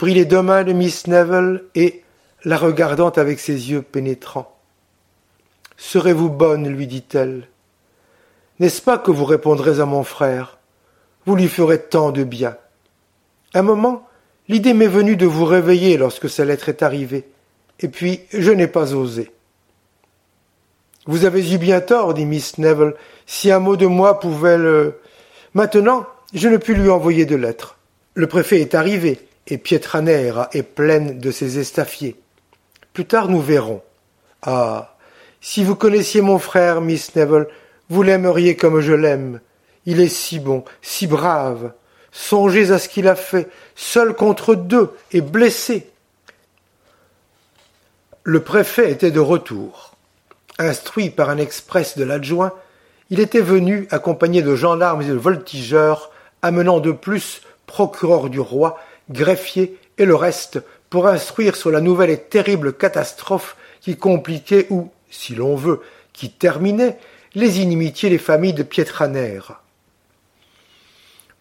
prit 0.00 0.14
les 0.14 0.24
deux 0.24 0.40
mains 0.40 0.64
de 0.64 0.72
Miss 0.72 1.08
Neville 1.08 1.62
et, 1.74 2.02
la 2.44 2.56
regardant 2.56 3.10
avec 3.10 3.38
ses 3.38 3.70
yeux 3.70 3.82
pénétrants. 3.82 4.56
Serez-vous 5.76 6.30
bonne, 6.30 6.66
lui 6.70 6.86
dit-elle. 6.86 7.46
N'est-ce 8.60 8.80
pas 8.80 8.96
que 8.96 9.10
vous 9.10 9.26
répondrez 9.26 9.78
à 9.78 9.84
mon 9.84 10.02
frère? 10.02 10.56
Vous 11.26 11.36
lui 11.36 11.48
ferez 11.48 11.78
tant 11.78 12.12
de 12.12 12.24
bien. 12.24 12.56
Un 13.52 13.60
moment, 13.60 14.08
l'idée 14.48 14.72
m'est 14.72 14.86
venue 14.86 15.16
de 15.16 15.26
vous 15.26 15.44
réveiller 15.44 15.98
lorsque 15.98 16.30
sa 16.30 16.46
lettre 16.46 16.70
est 16.70 16.82
arrivée, 16.82 17.28
et 17.80 17.88
puis 17.88 18.20
je 18.32 18.52
n'ai 18.52 18.68
pas 18.68 18.94
osé. 18.94 19.30
Vous 21.04 21.26
avez 21.26 21.52
eu 21.52 21.58
bien 21.58 21.82
tort, 21.82 22.14
dit 22.14 22.24
Miss 22.24 22.56
Neville, 22.56 22.94
si 23.26 23.50
un 23.50 23.58
mot 23.58 23.76
de 23.76 23.84
moi 23.84 24.18
pouvait 24.18 24.56
le. 24.56 24.98
Maintenant, 25.52 26.06
je 26.32 26.48
ne 26.48 26.56
puis 26.56 26.72
lui 26.72 26.88
envoyer 26.88 27.26
de 27.26 27.36
lettre. 27.36 27.76
Le 28.14 28.28
préfet 28.28 28.62
est 28.62 28.74
arrivé, 28.74 29.20
et 29.46 29.58
Pietranera 29.58 30.48
est 30.52 30.62
pleine 30.62 31.18
de 31.18 31.30
ses 31.30 31.58
estafiers. 31.58 32.16
Plus 32.92 33.06
tard 33.06 33.28
nous 33.28 33.40
verrons. 33.40 33.82
Ah. 34.42 34.96
Si 35.40 35.64
vous 35.64 35.74
connaissiez 35.74 36.20
mon 36.20 36.38
frère, 36.38 36.80
Miss 36.80 37.14
Neville, 37.16 37.46
vous 37.88 38.02
l'aimeriez 38.02 38.56
comme 38.56 38.80
je 38.80 38.92
l'aime. 38.92 39.40
Il 39.86 40.00
est 40.00 40.08
si 40.08 40.38
bon, 40.38 40.64
si 40.82 41.06
brave. 41.06 41.72
Songez 42.12 42.72
à 42.72 42.78
ce 42.78 42.88
qu'il 42.88 43.08
a 43.08 43.14
fait, 43.14 43.48
seul 43.74 44.14
contre 44.14 44.54
deux 44.54 44.90
et 45.12 45.20
blessé. 45.20 45.90
Le 48.22 48.40
préfet 48.40 48.90
était 48.90 49.10
de 49.10 49.20
retour. 49.20 49.94
Instruit 50.58 51.10
par 51.10 51.30
un 51.30 51.38
express 51.38 51.96
de 51.96 52.04
l'adjoint, 52.04 52.52
il 53.08 53.18
était 53.18 53.40
venu 53.40 53.88
accompagné 53.90 54.42
de 54.42 54.54
gendarmes 54.54 55.02
et 55.02 55.06
de 55.06 55.14
voltigeurs, 55.14 56.10
amenant 56.42 56.80
de 56.80 56.92
plus 56.92 57.42
procureur 57.66 58.28
du 58.28 58.40
roi, 58.40 58.78
greffier 59.10 59.78
et 59.98 60.04
le 60.04 60.14
reste 60.14 60.62
pour 60.88 61.06
instruire 61.06 61.56
sur 61.56 61.70
la 61.70 61.80
nouvelle 61.80 62.10
et 62.10 62.18
terrible 62.18 62.72
catastrophe 62.72 63.56
qui 63.80 63.96
compliquait 63.96 64.66
ou, 64.70 64.90
si 65.10 65.34
l'on 65.34 65.56
veut, 65.56 65.80
qui 66.12 66.30
terminait 66.30 66.98
les 67.34 67.60
inimitiés 67.60 68.10
des 68.10 68.18
familles 68.18 68.54
de 68.54 68.62
Pietranère. 68.62 69.62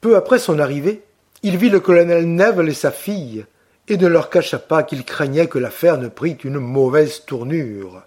Peu 0.02 0.16
après 0.16 0.40
son 0.40 0.60
arrivée, 0.60 1.02
il 1.44 1.58
vit 1.58 1.70
le 1.70 1.80
colonel 1.80 2.26
Neville 2.28 2.70
et 2.70 2.74
sa 2.74 2.92
fille, 2.92 3.46
et 3.88 3.98
ne 3.98 4.08
leur 4.08 4.30
cacha 4.30 4.60
pas 4.60 4.84
qu'il 4.84 5.04
craignait 5.04 5.48
que 5.48 5.58
l'affaire 5.58 5.98
ne 5.98 6.08
prît 6.08 6.38
une 6.44 6.60
mauvaise 6.60 7.26
tournure. 7.26 8.04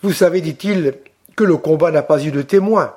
Vous 0.00 0.12
savez, 0.12 0.40
dit-il, 0.40 0.94
que 1.36 1.44
le 1.44 1.56
combat 1.56 1.90
n'a 1.90 2.02
pas 2.02 2.22
eu 2.24 2.30
de 2.30 2.42
témoins, 2.42 2.94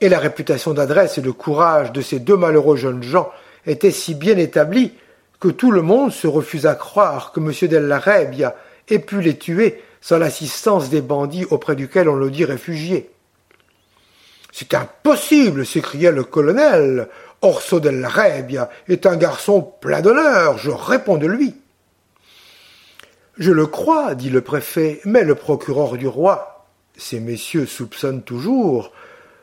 et 0.00 0.08
la 0.08 0.18
réputation 0.18 0.72
d'adresse 0.72 1.18
et 1.18 1.22
de 1.22 1.30
courage 1.30 1.92
de 1.92 2.00
ces 2.00 2.20
deux 2.20 2.36
malheureux 2.36 2.76
jeunes 2.76 3.02
gens 3.02 3.30
était 3.66 3.90
si 3.90 4.14
bien 4.14 4.36
établie 4.36 4.94
que 5.38 5.48
tout 5.48 5.70
le 5.70 5.82
monde 5.82 6.12
se 6.12 6.26
refuse 6.26 6.66
à 6.66 6.74
croire 6.74 7.32
que 7.32 7.40
M. 7.40 7.52
Della 7.68 8.00
ait 8.88 8.98
pu 8.98 9.20
les 9.20 9.38
tuer 9.38 9.82
sans 10.00 10.18
l'assistance 10.18 10.90
des 10.90 11.02
bandits 11.02 11.46
auprès 11.46 11.76
duquel 11.76 12.08
on 12.08 12.16
le 12.16 12.30
dit 12.30 12.44
réfugié. 12.44 13.10
C'est 14.52 14.74
impossible, 14.74 15.64
s'écria 15.64 16.10
le 16.10 16.24
colonel. 16.24 17.08
Orso 17.42 17.80
Della 17.80 18.08
Rebia 18.08 18.68
est 18.88 19.06
un 19.06 19.16
garçon 19.16 19.62
plein 19.62 20.02
d'honneur, 20.02 20.58
je 20.58 20.70
réponds 20.70 21.16
de 21.16 21.26
lui. 21.26 21.54
Je 23.38 23.50
le 23.50 23.66
crois, 23.66 24.14
dit 24.14 24.28
le 24.28 24.42
préfet, 24.42 25.00
mais 25.06 25.24
le 25.24 25.34
procureur 25.34 25.96
du 25.96 26.06
roi, 26.06 26.66
ces 26.96 27.20
messieurs 27.20 27.64
soupçonnent 27.64 28.22
toujours, 28.22 28.92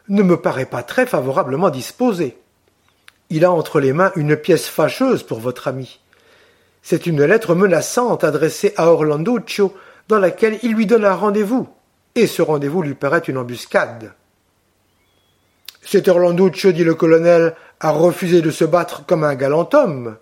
ne 0.09 0.21
me 0.21 0.37
paraît 0.37 0.67
pas 0.67 0.83
très 0.83 1.07
favorablement 1.07 1.71
disposé. 1.71 2.37
Il 3.29 3.43
a 3.43 3.51
entre 3.51 3.79
les 3.79 3.93
mains 3.93 4.11
une 4.15 4.37
pièce 4.37 4.67
fâcheuse 4.67 5.23
pour 5.23 5.39
votre 5.39 5.67
ami. 5.67 5.99
C'est 6.81 7.05
une 7.05 7.23
lettre 7.23 7.55
menaçante 7.55 8.23
adressée 8.23 8.73
à 8.77 8.91
Orlanduccio 8.91 9.75
dans 10.07 10.19
laquelle 10.19 10.57
il 10.63 10.73
lui 10.73 10.85
donne 10.85 11.03
un 11.03 11.15
rendez-vous, 11.15 11.67
et 12.15 12.27
ce 12.27 12.41
rendez-vous 12.41 12.81
lui 12.81 12.93
paraît 12.93 13.19
une 13.19 13.37
embuscade. 13.37 14.13
Cet 15.81 16.07
Orlanduccio, 16.07 16.71
dit 16.71 16.83
le 16.83 16.95
colonel, 16.95 17.55
a 17.79 17.91
refusé 17.91 18.41
de 18.41 18.51
se 18.51 18.63
battre 18.63 19.05
comme 19.05 19.23
un 19.23 19.35
galant 19.35 19.69
homme. 19.73 20.17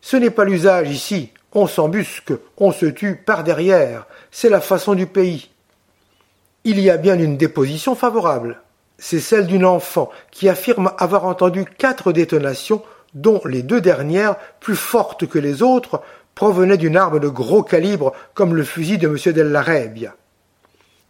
Ce 0.00 0.16
n'est 0.16 0.30
pas 0.30 0.44
l'usage 0.44 0.90
ici. 0.90 1.32
On 1.52 1.66
s'embusque, 1.66 2.32
on 2.56 2.72
se 2.72 2.86
tue 2.86 3.16
par 3.16 3.44
derrière. 3.44 4.06
C'est 4.30 4.48
la 4.48 4.60
façon 4.60 4.94
du 4.94 5.06
pays. 5.06 5.50
Il 6.64 6.80
y 6.80 6.90
a 6.90 6.96
bien 6.96 7.18
une 7.18 7.36
déposition 7.36 7.94
favorable 7.94 8.60
c'est 8.98 9.20
celle 9.20 9.46
d'une 9.46 9.64
enfant 9.64 10.10
qui 10.30 10.48
affirme 10.48 10.92
avoir 10.98 11.24
entendu 11.26 11.64
quatre 11.64 12.12
détonations 12.12 12.82
dont 13.14 13.40
les 13.44 13.62
deux 13.62 13.80
dernières, 13.80 14.36
plus 14.60 14.76
fortes 14.76 15.26
que 15.26 15.38
les 15.38 15.62
autres, 15.62 16.02
provenaient 16.34 16.76
d'une 16.76 16.96
arme 16.96 17.20
de 17.20 17.28
gros 17.28 17.62
calibre 17.62 18.12
comme 18.34 18.54
le 18.54 18.64
fusil 18.64 18.98
de 18.98 19.08
M. 19.08 19.32
Della 19.32 19.62
Rebia. 19.62 20.16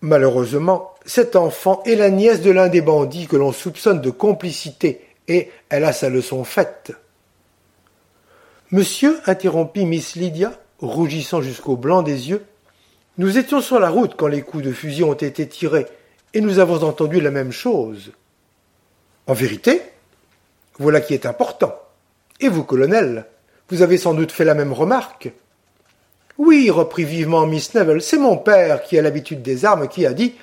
Malheureusement, 0.00 0.94
cette 1.06 1.34
enfant 1.34 1.82
est 1.84 1.96
la 1.96 2.10
nièce 2.10 2.42
de 2.42 2.50
l'un 2.50 2.68
des 2.68 2.82
bandits 2.82 3.26
que 3.26 3.36
l'on 3.36 3.52
soupçonne 3.52 4.02
de 4.02 4.10
complicité, 4.10 5.06
et 5.28 5.50
elle 5.70 5.84
a 5.84 5.94
sa 5.94 6.10
leçon 6.10 6.44
faite. 6.44 6.92
Monsieur, 8.70 9.18
interrompit 9.24 9.86
Miss 9.86 10.16
Lydia, 10.16 10.52
rougissant 10.78 11.40
jusqu'au 11.40 11.76
blanc 11.76 12.02
des 12.02 12.28
yeux, 12.28 12.44
nous 13.16 13.38
étions 13.38 13.60
sur 13.60 13.78
la 13.78 13.88
route 13.88 14.14
quand 14.16 14.26
les 14.26 14.42
coups 14.42 14.64
de 14.64 14.72
fusil 14.72 15.04
ont 15.04 15.14
été 15.14 15.48
tirés, 15.48 15.86
et 16.34 16.40
nous 16.40 16.58
avons 16.58 16.82
entendu 16.82 17.20
la 17.20 17.30
même 17.30 17.52
chose. 17.52 18.10
En 19.26 19.32
vérité, 19.32 19.80
voilà 20.78 21.00
qui 21.00 21.14
est 21.14 21.26
important. 21.26 21.80
Et 22.40 22.48
vous, 22.48 22.64
colonel, 22.64 23.26
vous 23.70 23.82
avez 23.82 23.96
sans 23.96 24.12
doute 24.12 24.32
fait 24.32 24.44
la 24.44 24.54
même 24.54 24.72
remarque. 24.72 25.32
Oui, 26.36 26.68
reprit 26.68 27.04
vivement 27.04 27.46
Miss 27.46 27.72
Neville, 27.74 28.02
c'est 28.02 28.18
mon 28.18 28.36
père 28.36 28.82
qui 28.82 28.98
a 28.98 29.02
l'habitude 29.02 29.40
des 29.40 29.64
armes 29.64 29.86
qui 29.86 30.04
a 30.04 30.12
dit 30.12 30.34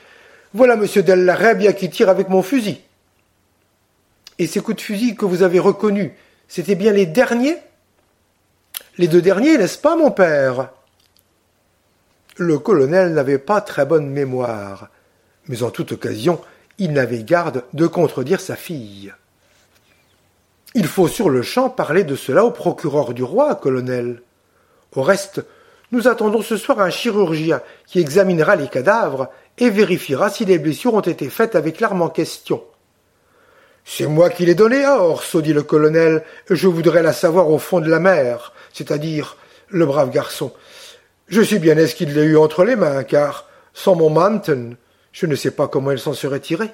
Voilà 0.53 0.77
monsieur 0.77 1.03
Della 1.03 1.73
qui 1.73 1.89
tire 1.89 2.09
avec 2.09 2.29
mon 2.29 2.41
fusil. 2.41 2.81
Et 4.39 4.47
ces 4.47 4.61
coups 4.61 4.77
de 4.77 4.81
fusil 4.81 5.15
que 5.15 5.25
vous 5.25 5.43
avez 5.43 5.59
reconnus, 5.59 6.11
c'étaient 6.47 6.75
bien 6.75 6.93
les 6.93 7.05
derniers? 7.05 7.57
Les 8.97 9.09
deux 9.09 9.21
derniers, 9.21 9.57
n'est-ce 9.57 9.77
pas, 9.77 9.97
mon 9.97 10.11
père? 10.11 10.69
Le 12.37 12.57
colonel 12.57 13.13
n'avait 13.13 13.37
pas 13.37 13.59
très 13.59 13.85
bonne 13.85 14.09
mémoire 14.09 14.89
mais 15.47 15.63
en 15.63 15.71
toute 15.71 15.93
occasion, 15.93 16.41
il 16.77 16.93
n'avait 16.93 17.23
garde 17.23 17.63
de 17.73 17.87
contredire 17.87 18.39
sa 18.39 18.55
fille. 18.55 19.13
Il 20.73 20.87
faut 20.87 21.07
sur 21.07 21.29
le 21.29 21.41
champ 21.41 21.69
parler 21.69 22.03
de 22.03 22.15
cela 22.15 22.45
au 22.45 22.51
procureur 22.51 23.13
du 23.13 23.23
roi, 23.23 23.55
colonel. 23.55 24.21
Au 24.95 25.01
reste, 25.01 25.43
Nous 25.91 26.07
attendons 26.07 26.41
ce 26.41 26.55
soir 26.55 26.79
un 26.79 26.89
chirurgien 26.89 27.61
qui 27.85 27.99
examinera 27.99 28.55
les 28.55 28.69
cadavres 28.69 29.29
et 29.57 29.69
vérifiera 29.69 30.29
si 30.29 30.45
les 30.45 30.57
blessures 30.57 30.93
ont 30.93 31.01
été 31.01 31.29
faites 31.29 31.55
avec 31.55 31.81
l'arme 31.81 32.01
en 32.01 32.09
question. 32.09 32.63
C'est 33.83 34.07
moi 34.07 34.29
qui 34.29 34.45
l'ai 34.45 34.55
donnée 34.55 34.85
à 34.85 35.01
Orso, 35.01 35.41
dit 35.41 35.53
le 35.53 35.63
colonel. 35.63 36.23
Je 36.49 36.67
voudrais 36.67 37.03
la 37.03 37.11
savoir 37.11 37.49
au 37.49 37.57
fond 37.57 37.81
de 37.81 37.89
la 37.89 37.99
mer, 37.99 38.53
c'est-à-dire 38.71 39.35
le 39.67 39.85
brave 39.85 40.11
garçon. 40.11 40.53
Je 41.27 41.41
suis 41.41 41.59
bien 41.59 41.77
aise 41.77 41.93
qu'il 41.93 42.13
l'ait 42.13 42.23
eu 42.23 42.37
entre 42.37 42.63
les 42.63 42.77
mains, 42.77 43.03
car, 43.03 43.49
sans 43.73 43.95
mon 43.95 44.09
Manton, 44.09 44.77
je 45.11 45.25
ne 45.25 45.35
sais 45.35 45.51
pas 45.51 45.67
comment 45.67 45.91
elle 45.91 45.99
s'en 45.99 46.13
serait 46.13 46.39
tirée. 46.39 46.71